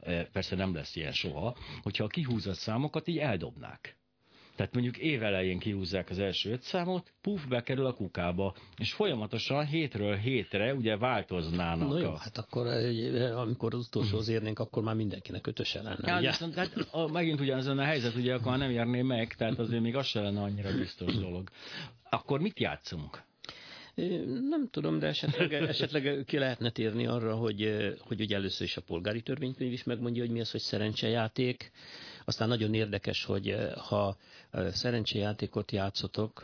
[0.00, 3.96] eh, persze nem lesz ilyen soha, hogyha a kihúzott számokat így eldobnák.
[4.56, 10.16] Tehát mondjuk évelején kihúzzák az első öt számot, puf, bekerül a kukába, és folyamatosan hétről
[10.16, 11.88] hétre ugye változnának.
[11.88, 16.10] No jó, a- hát akkor eh, amikor az utolsóhoz érnénk, akkor már mindenkinek ötöse lenne.
[16.10, 16.30] Hát ugye?
[16.30, 19.82] viszont hát, a, megint ugyanazon a helyzet, ugye akkor már nem érné meg, tehát azért
[19.82, 21.50] még az se lenne annyira biztos dolog.
[22.10, 23.22] Akkor mit játszunk?
[24.48, 28.80] Nem tudom, de esetleg, esetleg ki lehetne térni arra, hogy, hogy ugye először is a
[28.80, 31.70] polgári törvénykönyv is megmondja, hogy mi az, hogy szerencsejáték.
[32.24, 33.56] Aztán nagyon érdekes, hogy
[33.88, 34.16] ha
[34.50, 36.42] szerencsejátékot játszotok,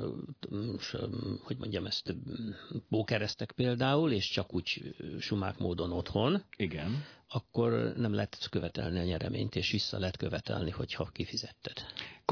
[1.42, 2.14] hogy mondjam ezt,
[2.88, 7.04] pókereztek például, és csak úgy sumák módon otthon, Igen.
[7.28, 11.76] akkor nem lehet követelni a nyereményt, és vissza lehet követelni, hogyha kifizetted.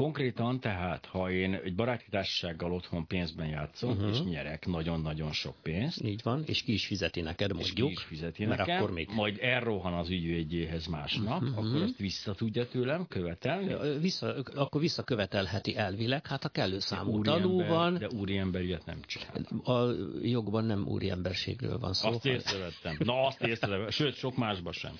[0.01, 4.09] Konkrétan tehát, ha én egy baráti társasággal otthon pénzben játszom, uh-huh.
[4.09, 7.87] és nyerek nagyon-nagyon sok pénzt, Így van, és ki is fizeti neked, és mondjuk.
[7.87, 11.57] ki is fizeti mert nekem, akkor még majd elrohan az ügyvédjéhez másnap, uh-huh.
[11.57, 13.99] akkor azt vissza tudja tőlem követelni.
[13.99, 18.99] Vissza, akkor visszakövetelheti elvileg, hát a kellő számú Úriember- tanú van, De úriember ilyet nem
[19.05, 19.45] csinál.
[19.77, 22.09] a jogban nem úriemberségről van szó.
[22.09, 22.95] Azt észrevettem.
[22.99, 23.89] Na, azt észrevettem.
[23.89, 24.91] Sőt, sok másban sem.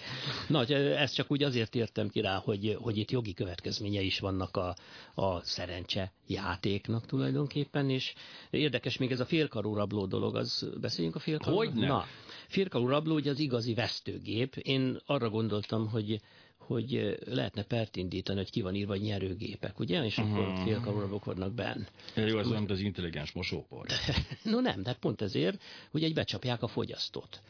[0.48, 4.58] Na, ezt csak úgy azért értem ki rá, hogy, hogy itt jogi következménye is vannak
[4.58, 4.76] a,
[5.14, 8.14] a szerencse játéknak tulajdonképpen, és
[8.50, 11.56] érdekes még ez a félkarú rabló dolog, az beszéljünk a félkarú?
[11.56, 11.88] Hogyne.
[11.88, 12.06] Na,
[12.48, 14.56] félkarú rabló ugye az igazi vesztőgép.
[14.56, 16.20] Én arra gondoltam, hogy
[16.58, 20.04] hogy lehetne pert indítani, hogy ki van írva, nyerőgépek, ugye?
[20.06, 20.64] És akkor Mhm.
[20.64, 21.82] félkarú rablók vannak benn.
[22.16, 23.86] Jó, az mint az intelligens mosópor.
[24.44, 27.42] No nem, de pont ezért, hogy egy becsapják a fogyasztót.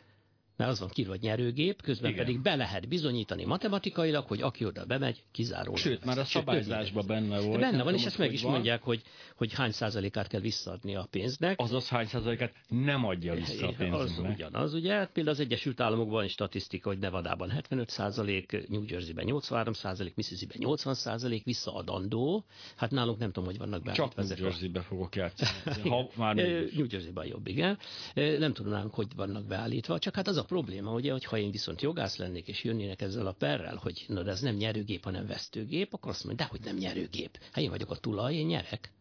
[0.58, 2.26] Mert az van kírva, hogy nyerőgép, közben Igen.
[2.26, 5.78] Pedig be lehet bizonyítani matematikailag, hogy aki oda bemegy, kizárólag.
[5.78, 7.60] Sőt, már a szabályzásban benne volt.
[7.60, 8.52] Benne van, és tudom, ezt meg is van.
[8.52, 9.02] mondják, hogy,
[9.36, 11.60] hogy hány százalékát kell visszaadni a pénznek.
[11.60, 14.36] Azaz hány százalékát nem adja vissza a az pénzünknek.
[14.36, 14.94] ugyanaz, ugye?
[14.94, 20.16] Hát Például az Egyesült Államokban is statisztika, hogy Nevadában 75 százalék, New Jersey-ben 83 százalék,
[20.16, 22.46] Mississippi-ben 80 százalék visszaadandó.
[22.76, 23.96] Hát nálunk nem tudom, hogy vannak benne.
[23.96, 25.90] Csak New Jersey-be fogok játszani.
[25.90, 26.36] Ha már.
[26.36, 27.78] New Jersey-ben jobb, igen.
[28.14, 31.82] Nem tudnánk, hogy vannak beállítva, csak hát az a probléma, ugye, hogy ha én viszont
[31.82, 35.94] jogász lennék, és jönnének ezzel a perrel, hogy na, de ez nem nyerőgép, hanem vesztőgép,
[35.94, 37.38] akkor azt mondja, de hogy nem nyerőgép.
[37.52, 38.92] Hát én vagyok a tulaj, én nyerek.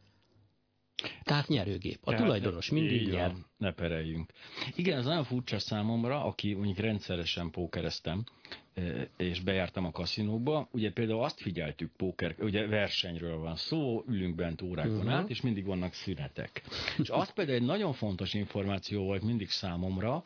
[1.23, 1.99] Tehát nyerőgép.
[2.01, 3.31] A Tehát tulajdonos mindig így nyer.
[3.31, 4.33] van, Ne pereljünk.
[4.75, 8.25] Igen, ez nagyon furcsa számomra, aki mondjuk rendszeresen pókereztem,
[8.75, 10.69] eh, és bejártam a kaszinóba.
[10.73, 15.09] Ugye például azt figyeltük, póker, ugye versenyről van szó, ülünk bent órákon Mhm.
[15.09, 16.63] át, és mindig vannak szünetek.
[16.99, 20.23] És az például egy nagyon fontos információ volt mindig számomra,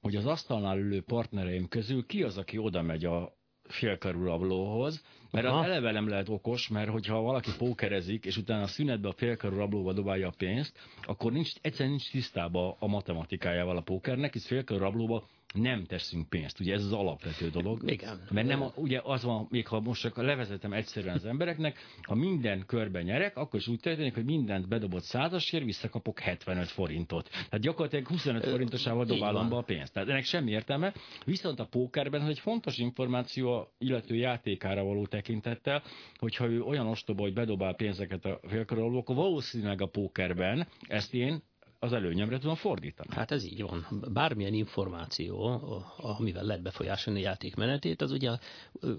[0.00, 3.32] hogy az asztalnál ülő partnereim közül ki az, aki oda megy a
[3.68, 5.64] félkarú rablóhoz, mert az Aha.
[5.64, 9.92] eleve nem lehet okos, mert hogyha valaki pókerezik, és utána a szünetbe a félkarú rablóba
[9.92, 15.26] dobálja a pénzt, akkor nincs, egyszerűen nincs tisztában a matematikájával a pókernek, és félkarú rablóba
[15.54, 16.60] nem teszünk pénzt.
[16.60, 17.90] Ugye ez az alapvető dolog.
[17.90, 18.20] Igen.
[18.30, 22.14] Mert nem, a- ugye az van, még ha most csak levezetem egyszerűen az embereknek, ha
[22.14, 27.28] minden körben nyerek, akkor is úgy történik, hogy mindent bedobott százasért, visszakapok 75 forintot.
[27.28, 29.92] Tehát gyakorlatilag 25 forintosával dobálom be a pénzt.
[29.92, 30.92] Tehát ennek semmi értelme.
[31.24, 35.82] Viszont a pókerben ez egy fontos információ a illető játékára való tekintettel,
[36.18, 41.42] hogyha ő olyan ostoba, hogy bedobál pénzeket a félkaroló, akkor valószínűleg a pókerben ezt én
[41.80, 43.14] az előnyemre tudom fordítani.
[43.14, 43.86] Hát ez így van.
[44.12, 45.60] Bármilyen információ,
[45.96, 48.30] amivel lehet befolyásolni a játék menetét, az ugye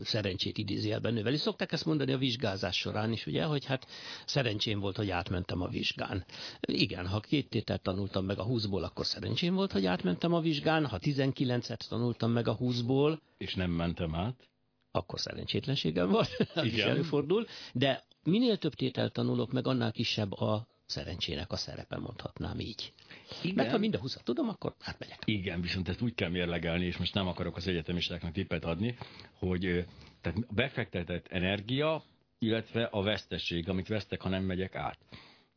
[0.02, 1.38] szerencsét idézőjelben növeli.
[1.38, 3.88] Szokták ezt mondani a vizsgázás során is, ugye, hogy hát
[4.26, 6.26] szerencsém volt, hogy átmentem a vizsgán.
[6.62, 10.86] Igen, ha két tételt tanultam meg a 20-ból, akkor szerencsém volt, hogy átmentem a vizsgán.
[10.86, 14.50] Ha 19-et tanultam meg a 20-ból, És nem mentem át.
[14.92, 16.90] akkor szerencsétlenségem volt, az is Igen.
[16.90, 22.94] előfordul, de minél több tételt tanulok meg, annál kisebb a szerencsének a szerepe, mondhatnám így.
[23.42, 23.56] Igen.
[23.56, 25.22] Mert ha mind a 20 tudom, akkor átmegyek.
[25.26, 28.98] Igen, viszont ezt úgy kell mérlegelni, és most nem akarok az egyetemistáknak tippet adni,
[29.34, 29.86] hogy
[30.22, 32.04] tehát befektetett energia,
[32.40, 34.98] illetve a veszteség, amit vesztek, ha nem megyek át.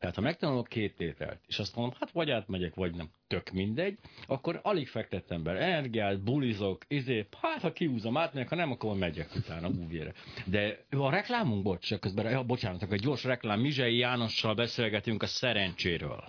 [0.03, 3.97] Tehát ha megtanulok két tételt, és azt mondom, hát vagy átmegyek, vagy nem, tök mindegy,
[4.27, 9.35] akkor alig fektettem be energiát, bulizok, izé, hát ha kiúzom, átmegyek, ha nem, akkor megyek
[9.35, 10.13] utána úvére.
[10.45, 16.23] De a reklámunk, csak közben, ja, bocsánat, egy gyors reklám, Mizsei Jánossal beszélgetünk a szerencséről.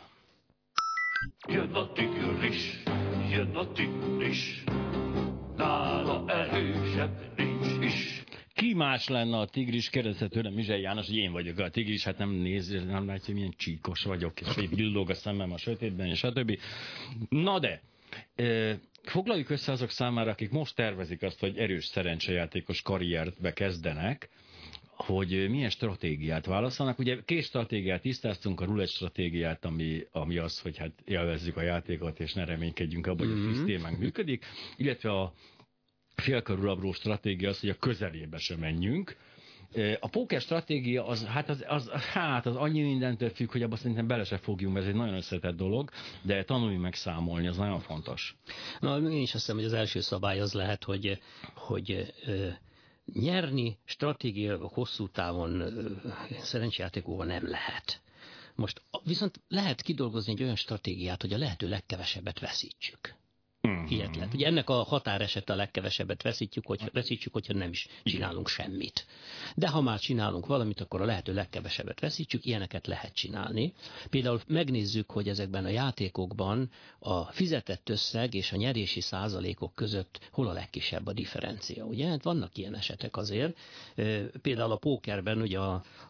[1.48, 2.82] Jön a tigris,
[3.30, 4.64] jön a tigris,
[8.64, 9.90] Ki más lenne a tigris?
[9.90, 13.34] Kérdezte tőlem Mizsely János, hogy én vagyok a tigris, hát nem néz, nem látja, hogy
[13.34, 16.58] milyen csíkos vagyok, és hogy villog a szemem a sötétben, és stb.
[17.28, 17.82] Na de,
[19.02, 24.28] foglaljuk össze azok számára, akik most tervezik azt, hogy erős szerencsejátékos karriert bekezdenek,
[24.96, 26.98] hogy milyen stratégiát válaszolnak.
[26.98, 32.20] Ugye két stratégiát tisztáztunk, a rulett stratégiát, ami, ami az, hogy hát élvezzük a játékot,
[32.20, 34.44] és ne reménykedjünk abban, hogy a szisztémánk működik,
[34.76, 35.34] illetve a
[36.14, 39.16] félkörülabró stratégia az, hogy a közelébe sem menjünk.
[40.00, 44.06] A póker stratégia az, hát az, az, hát az annyi mindentől függ, hogy abban szerintem
[44.06, 45.90] bele se fogjunk, ez egy nagyon összetett dolog,
[46.22, 48.36] de tanulni meg számolni, az nagyon fontos.
[48.80, 51.20] Na, én is azt hiszem, hogy az első szabály az lehet, hogy,
[51.54, 52.14] hogy
[53.12, 55.62] nyerni stratégiailag hosszú távon
[56.40, 58.02] szerencsejátékóval nem lehet.
[58.54, 63.14] Most viszont lehet kidolgozni egy olyan stratégiát, hogy a lehető legkevesebbet veszítsük.
[63.88, 64.34] Ilyet lehet.
[64.34, 69.06] Ugye ennek a határeset a legkevesebbet veszítjük, hogy, veszítjük, hogyha nem is csinálunk semmit.
[69.54, 73.72] De ha már csinálunk valamit, akkor a lehető legkevesebbet veszítjük, ilyeneket lehet csinálni.
[74.10, 80.48] Például megnézzük, hogy ezekben a játékokban a fizetett összeg és a nyerési százalékok között hol
[80.48, 81.84] a legkisebb a differencia.
[81.84, 82.08] Ugye?
[82.08, 83.58] Hát vannak ilyen esetek azért.
[84.42, 85.58] Például a pókerben, ugye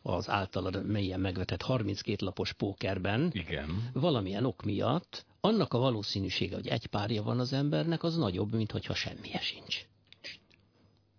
[0.02, 3.90] az általad mélyen megvetett 32 lapos pókerben Igen.
[3.92, 8.70] valamilyen ok miatt annak a valószínűsége, hogy egy párja van az embernek, az nagyobb, mint
[8.70, 9.86] hogyha semmije sincs.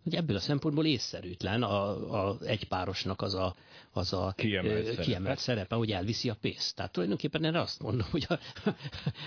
[0.04, 3.56] Ugye ebből a szempontból észszerűtlen a, a egypárosnak az a,
[3.92, 5.02] az a Kiemelt ö, szerepe.
[5.02, 6.76] kiemelt szerepe, hogy elviszi a pénzt.
[6.76, 8.40] Tehát tulajdonképpen erre azt mondom, hogy a,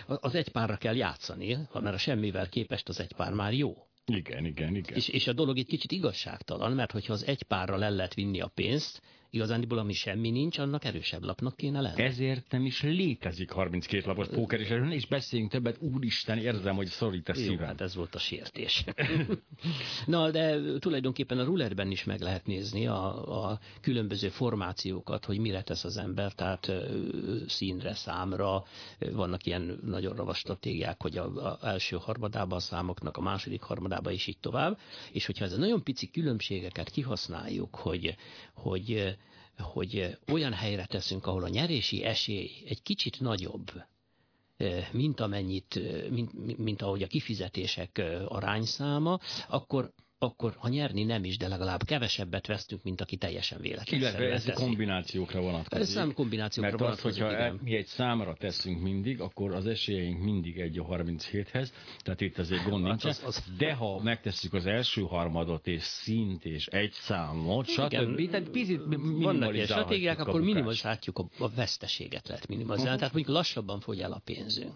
[0.26, 3.86] az egypárra kell játszani, mert a semmivel képest az egypár már jó.
[4.06, 4.96] Igen, igen, igen.
[4.96, 8.40] És, és a dolog itt kicsit igazságtalan, mert hogyha az egy párral el lehet vinni
[8.40, 12.02] a pénzt, igazándiból ami semmi nincs, annak erősebb lapnak kéne lenni.
[12.02, 16.74] Ezért nem is létezik 32 lapos póker, és erről ne is beszéljünk többet, úristen, érzem,
[16.76, 17.66] hogy szorít a Jó, szívem.
[17.66, 18.84] hát ez volt a sértés.
[20.06, 25.62] Na, de tulajdonképpen a rulerben is meg lehet nézni a, a különböző formációkat, hogy mire
[25.62, 26.72] tesz az ember, tehát
[27.46, 28.64] színre, számra,
[29.12, 34.12] vannak ilyen nagyon ravas stratégiák, hogy a, a első harmadában a számoknak, a második harmadában
[34.12, 34.78] is így tovább,
[35.12, 38.16] és hogyha ez a nagyon pici különbségeket kihasználjuk, hogy,
[38.54, 39.16] hogy
[39.58, 43.72] hogy olyan helyre teszünk, ahol a nyerési esély egy kicsit nagyobb,
[44.56, 49.18] eh, mint amennyit, eh, mint, mint ahogy a kifizetések eh, arányszáma,
[49.48, 54.32] akkor akkor ha nyerni nem is, de legalább kevesebbet vesztünk, mint aki teljesen Illetve véletlenszerűen
[54.36, 54.62] ez teszi.
[54.64, 55.84] kombinációkra vonatkozik.
[55.86, 57.60] Ez szám kombinációkra Mert az, vonatkozik, hogyha igen.
[57.62, 61.68] mi egy számra teszünk mindig, akkor az esélyeink mindig egy a 37-hez,
[62.02, 63.10] tehát itt azért gond Hát nincsen.
[63.10, 68.30] az- az- De ha megtesszük az első harmadot, és szint, és egy számot, stb.
[68.30, 68.80] Tehát picit
[69.20, 74.12] Vannak ilyen stratégiák, akkor minimalizáljuk a, a veszteséget lehet minimalizálni, tehát mondjuk lassabban fogy el
[74.12, 74.72] a pénzünk.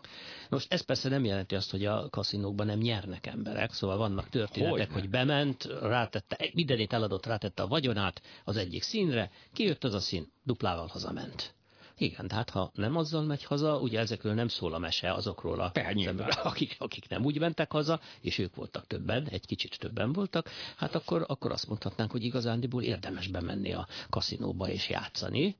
[0.51, 4.71] Most ez persze nem jelenti azt, hogy a kaszinókban nem nyernek emberek, szóval vannak történetek,
[4.79, 4.93] Hogyne.
[5.01, 10.33] hogy bement, rátette, mindenét eladott, rátette a vagyonát az egyik színre, kijött az a szín,
[10.43, 11.55] duplával hazament.
[11.99, 15.71] Igen, tehát ha nem azzal megy haza, ugye ezekről nem szól a mese azokról a
[15.75, 20.51] emberekről, akik, akik nem úgy mentek haza, és ők voltak többen, egy kicsit többen voltak,
[20.77, 25.57] hát akkor, akkor azt mondhatnánk, hogy igazándiból érdemes bemenni a kaszinóba és játszani.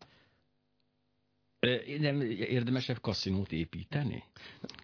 [1.99, 4.25] Nem érdemesebb kaszinót építeni?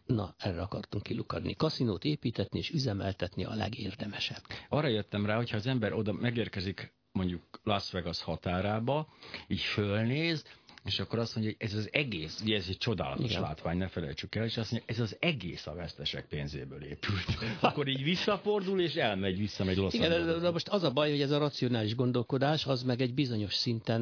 [0.06, 1.54] Na, erre akartunk kilukadni.
[1.54, 4.42] Kaszinót építetni és üzemeltetni a legérdemesebb.
[4.68, 9.08] Arra jöttem rá, hogyha az ember oda megérkezik mondjuk Las Vegas határába,
[9.48, 10.44] így fölnéz,
[10.88, 13.42] és akkor azt mondja, hogy ez az egész, ugye ez egy csodálatos Igen.
[13.42, 17.24] látvány, ne felejtsük el, és azt mondja, ez az egész a vesztesek pénzéből épült.
[17.60, 21.20] Akkor így visszafordul, és elmegy, visszamegy Los Igen, de- de most az a baj, hogy
[21.20, 24.00] ez a racionális gondolkodás, az meg egy bizonyos szinten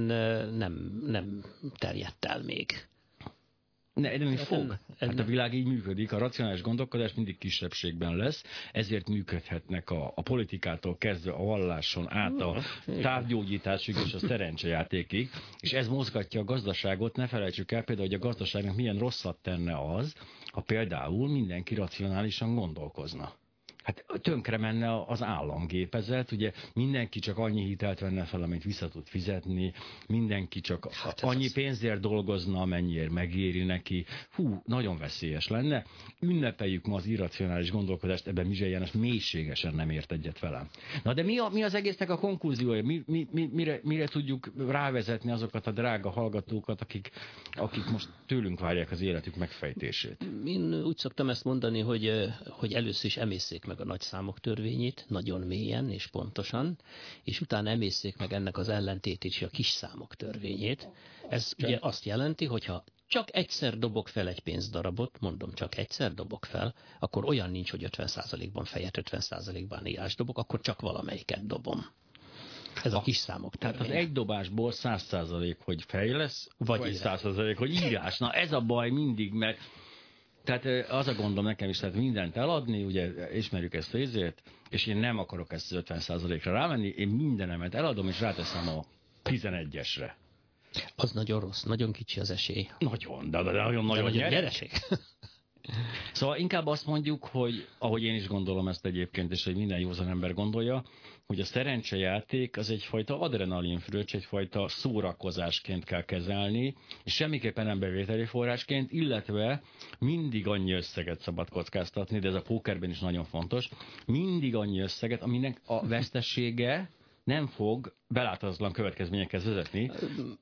[0.52, 1.44] nem, nem
[1.78, 2.86] terjedt el még.
[4.00, 4.58] Ne, nem is Hát fog.
[4.66, 10.12] nem- Hát a világ így működik, a racionális gondolkodás mindig kisebbségben lesz, ezért működhetnek a,
[10.14, 12.62] a politikától kezdve a valláson át a
[13.00, 15.30] távgyógyításig és a szerencsejátékig,
[15.60, 17.16] és ez mozgatja a gazdaságot.
[17.16, 20.14] Ne felejtsük el például, hogy a gazdaságnak milyen rosszat tenne az,
[20.52, 23.32] ha például mindenki racionálisan gondolkozna.
[23.86, 29.06] Hát tönkre menne az államgépezet, ugye mindenki csak annyi hitelt venne fel, amit vissza tud
[29.06, 29.72] fizetni,
[30.08, 34.04] mindenki csak Hát annyi az- pénzért dolgozna, amennyiért megéri neki.
[34.34, 35.84] Hú, nagyon veszélyes lenne.
[36.20, 40.68] Ünnepeljük ma az irracionális gondolkodást, ebben Mizsely János mélységesen nem ért egyet velem.
[41.02, 42.82] Na de mi, a, mi az egésznek a konklúziója?
[42.82, 47.10] Mi, mi, mi, mire, mire tudjuk rávezetni azokat a drága hallgatókat, akik,
[47.52, 50.24] akik most tőlünk várják az életük megfejtését?
[50.44, 52.12] Én úgy szoktam ezt mondani, hogy,
[52.50, 56.78] hogy először is emészszék meg a nagy számok törvényét, nagyon mélyen és pontosan,
[57.24, 60.88] és utána emészszék meg ennek az ellentétét és a kis számok törvényét.
[61.28, 66.14] Ez ugye azt jelenti, hogy ha csak egyszer dobok fel egy pénzdarabot, mondom, csak egyszer
[66.14, 71.86] dobok fel, akkor olyan nincs, hogy 50%-ban fejet, 50%-ban írás dobok, akkor csak valamelyiket dobom.
[72.82, 73.56] Ez a kis számok.
[73.56, 78.18] Tehát az egy dobásból 100% hogy fej lesz, Vagy vagy 100% hogy írás.
[78.18, 79.58] Na ez a baj mindig, mert
[80.46, 84.86] tehát az a gondom nekem is, tehát mindent eladni, ugye ismerjük ezt a izért, és
[84.86, 88.84] én nem akarok ezt az 50%-ra rámenni, én mindenemet eladom, és ráteszem a
[89.24, 90.10] 11-esre.
[90.96, 92.68] Az nagyon rossz, nagyon kicsi az esély.
[92.78, 94.70] Nagyon, de, de nagyon De nagyon nyereség.
[96.16, 100.08] Szóval inkább azt mondjuk, hogy ahogy én is gondolom ezt egyébként, és hogy minden józan
[100.08, 100.82] ember gondolja,
[101.26, 108.92] hogy a szerencsejáték az egyfajta adrenalinfröccs, egyfajta szórakozásként kell kezelni, és semmiképpen nem bevételi forrásként,
[108.92, 109.62] illetve
[109.98, 113.68] mindig annyi összeget szabad kockáztatni, de ez a pókerben is nagyon fontos,
[114.06, 116.90] mindig annyi összeget, aminek a vesztessége
[117.26, 119.90] nem fog beláthatatlan következményekhez vezetni.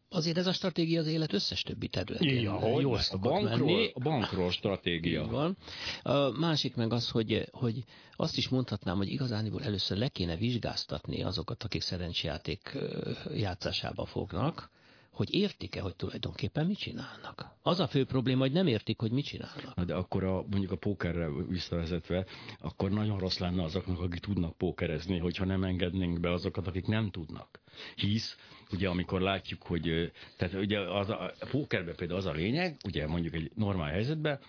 [0.08, 3.90] Azért ez a stratégia az élet összes többi területén jól a bankról, menni.
[3.94, 5.26] a bankról Így stratégia.
[5.26, 5.56] van.
[6.02, 7.84] A másik meg az, hogy, hogy
[8.16, 14.70] azt is mondhatnám, hogy igazániból először le kéne vizsgáztatni azokat, akik szerencsejáték ö, játszásába fognak,
[15.14, 17.56] hogy értik-e, hogy tulajdonképpen mit csinálnak.
[17.62, 19.74] Az a fő probléma, hogy nem értik, hogy mit csinálnak.
[19.74, 22.26] Na de akkor a, mondjuk a pókerre visszavezetve,
[22.58, 27.10] akkor nagyon rossz lenne azoknak, akik tudnak pókerezni, hogyha nem engednénk be azokat, akik nem
[27.10, 27.60] tudnak.
[27.94, 28.36] Hisz,
[28.72, 33.06] ugye amikor látjuk, hogy, tehát ugye az a, a pókerben például az a lényeg, ugye
[33.06, 34.40] mondjuk egy normál helyzetben,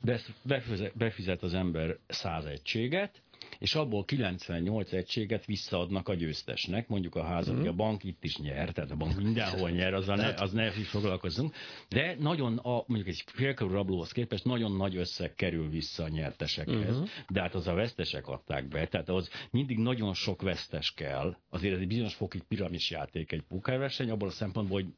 [0.00, 3.22] besz- befizet, az ember 100 egységet,
[3.64, 7.66] és abból 98 egységet visszaadnak a győztesnek, mondjuk a házat, mm.
[7.66, 10.88] a bank itt is nyer, tehát a bank mindenhol nyer, azzal ne, az ne is
[10.88, 11.54] foglalkozzunk,
[11.88, 16.96] de nagyon, a, mondjuk egy félkörű rablóhoz képest nagyon nagy összeg kerül vissza a nyertesekhez,
[16.96, 17.06] Mhm.
[17.28, 21.74] de hát az a vesztesek adták be, tehát az mindig nagyon sok vesztes kell, azért
[21.74, 24.92] ez egy bizonyos fokig piramis játék egy pókerverseny, abból a szempontból, hogy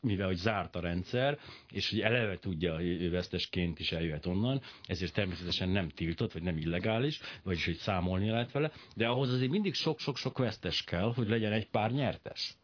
[0.00, 1.38] mivel hogy zárt a rendszer,
[1.72, 6.56] és hogy eleve tudja, hogy vesztesként is eljöhet onnan, ezért természetesen nem tiltott, vagy nem
[6.56, 11.52] illegális, vagyis hogy számolni lehet vele, de ahhoz azért mindig sok-sok-sok vesztes kell, hogy legyen
[11.52, 12.54] egy pár nyertes.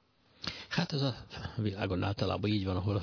[0.68, 1.14] Hát ez a
[1.56, 3.02] világon általában így van, ahol,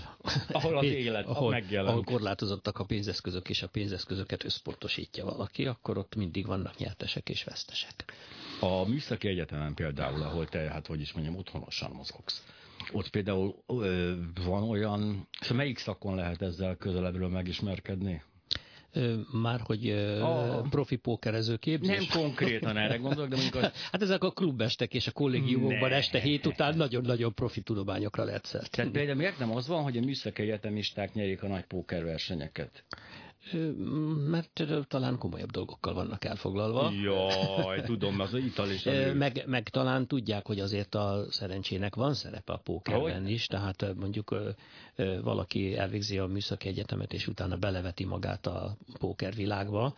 [0.52, 1.90] Ahol az élet ahol, megjelent.
[1.90, 7.44] ahol korlátozottak a pénzeszközök, és a pénzeszközöket összpontosítja valaki, akkor ott mindig vannak nyertesek és
[7.44, 8.06] vesztesek.
[8.60, 12.44] A műszaki egyetemen például, ahol te, hát hogy is mondjam, otthonosan mozogsz,
[12.92, 14.14] ott például ö,
[14.46, 18.24] van olyan, szóval melyik szakon lehet ezzel közelebbről megismerkedni?
[19.32, 19.90] Már hogy
[20.22, 21.98] A- profi pókerező képzés?
[21.98, 25.96] Nem konkrétan erre gondolok, de mondjuk az, Hát ezek a klubestek és a kollégiumokban Ne.
[25.96, 28.72] este hét után nagyon-nagyon profi tudományokra lehet szert.
[28.72, 32.84] tehát például miért nem az van, hogy a műszaki egyetemisták nyerik a nagy pókerversenyeket?
[34.28, 36.92] Mert talán komolyabb dolgokkal vannak elfoglalva.
[37.04, 38.84] Jaj, tudom, az ital is.
[39.14, 44.36] Meg, meg talán tudják, hogy azért a szerencsének van szerepe a pókerben is, tehát mondjuk
[45.24, 49.96] valaki elvégzi a műszaki egyetemet, és utána beleveti magát a pókervilágba.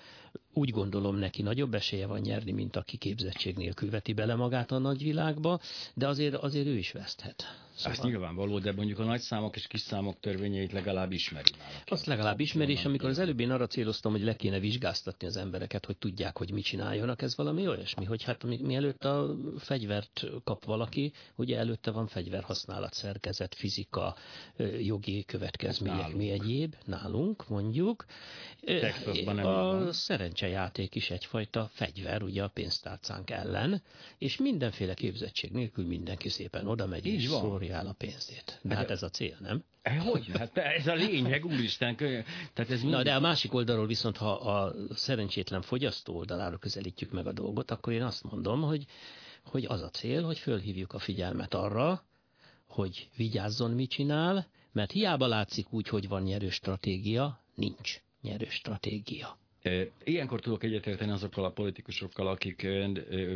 [0.53, 4.77] Úgy gondolom neki nagyobb esélye van nyerni, mint aki képzettség nélkül veti bele magát a
[4.77, 5.59] nagyvilágba,
[5.93, 7.64] de azért, azért ő is veszthet.
[7.83, 11.83] Ez nyilvánvaló, de mondjuk a nagy számok és kis számok törvényeit legalább ismeri már.
[11.85, 15.37] Azt legalább ismeri, és amikor az előbb én arra céloztam, hogy le kéne vizsgáztatni az
[15.37, 20.25] embereket, hogy tudják, hogy mit csináljanak, ez valami olyasmi, hogy hát mi- mielőtt a fegyvert
[20.43, 24.15] kap valaki, ugye előtte van fegyverhasználat, szerkezet, fizika,
[24.81, 26.17] jogi következmények, Nálunk.
[26.17, 28.05] mi egyéb, nálunk mondjuk.
[28.65, 29.91] Texasban nem A van.
[29.93, 33.81] szerencsejáték is egyfajta fegyver, ugye a pénztárcánk ellen,
[34.17, 37.41] és mindenféle képzettség nélkül mindenki szépen oda megy Így és van.
[37.65, 38.59] Szórja el a pénzét.
[38.61, 39.63] De Hát ez a cél, nem?
[39.81, 40.27] Eh, Hogy?
[40.37, 41.95] Hát ez a lényeg, úristen.
[41.95, 43.05] Tehát ez Na, mindig...
[43.05, 47.93] de a másik oldalról viszont, ha a szerencsétlen fogyasztó oldalára közelítjük meg a dolgot, akkor
[47.93, 48.85] én azt mondom, hogy,
[49.43, 52.03] hogy az a cél, hogy fölhívjuk a figyelmet arra,
[52.67, 59.37] hogy vigyázzon, mit csinál, mert hiába látszik úgy, hogy van nyerő stratégia, nincs nyerő stratégia.
[60.03, 62.55] Ilyenkor tudok egyetérteni azokkal a politikusokkal, akik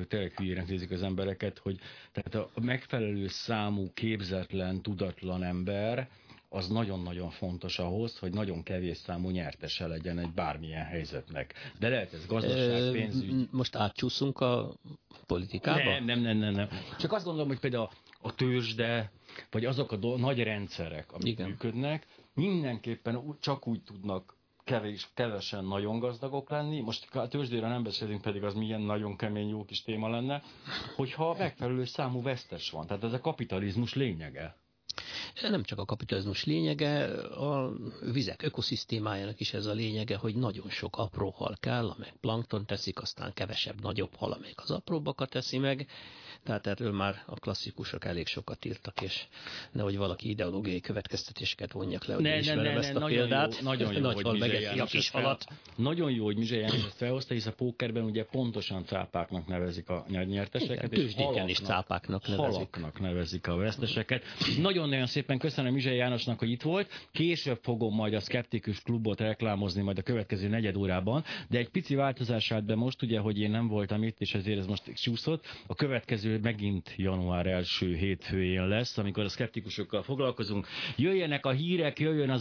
[0.07, 1.79] tényleg hülyének nézik az embereket, hogy
[2.11, 6.09] tehát a megfelelő számú képzetlen, tudatlan ember
[6.49, 11.53] az nagyon-nagyon fontos ahhoz, hogy nagyon kevés számú nyertese legyen egy bármilyen helyzetnek.
[11.79, 13.47] De lehet ez gazdaság, pénzügy.
[13.51, 14.73] Most átcsúszunk a
[15.25, 15.83] politikába?
[15.83, 16.67] Nem, nem, nem, nem, nem.
[16.99, 17.89] Csak azt gondolom, hogy például
[18.21, 19.11] a tőzsde,
[19.51, 21.49] vagy azok a do- nagy rendszerek, amik Igen.
[21.49, 24.37] Működnek, mindenképpen csak úgy tudnak
[24.69, 29.49] kevés, kevesen nagyon gazdagok lenni, most a tőzsdére nem beszélünk, pedig az milyen nagyon kemény,
[29.49, 30.41] jó kis téma lenne,
[30.95, 32.87] hogyha megfelelő számú vesztes van.
[32.87, 34.55] Tehát ez a kapitalizmus lényege.
[35.41, 37.71] Nem csak a kapitalizmus lényege, a
[38.11, 43.01] vizek ökoszisztémájának is ez a lényege, hogy nagyon sok apró hal kell, amely plankton teszik,
[43.01, 45.87] aztán kevesebb nagyobb hal, amelyik az apróbbakat teszi meg,
[46.43, 49.25] tehát erről már a klasszikusok elég sokat írtak, és
[49.71, 53.55] nehogy valaki ideológiai következtetéseket vonjak le, hogy ne, ne, ne, ezt a nagyon példát.
[53.55, 55.45] Jó, nagyon jó, Nagy hogy megeszi a kis halat.
[55.75, 60.05] Nagyon jó, hogy Mizsely János ezt felhozta, hisz a pókerben ugye pontosan cápáknak nevezik a
[60.07, 60.91] nyerteseket.
[60.91, 62.53] Igen, és halaknak, is cápáknak nevezik.
[62.53, 64.23] Halaknak nevezik a veszteseket.
[64.61, 67.07] Nagyon-nagyon szépen köszönöm Mizsely Jánosnak, hogy itt volt.
[67.11, 71.95] Később fogom majd a Skeptikus klubot reklámozni majd a következő negyed órában, de egy pici
[71.95, 75.45] változás állt be most, ugye, hogy én nem voltam itt, és ezért ez most csúszott.
[75.67, 75.75] A
[76.29, 80.67] következő megint január első hétfőjén lesz, amikor a szkeptikusokkal foglalkozunk.
[80.95, 82.37] Jöjjenek a hírek, jöjjön az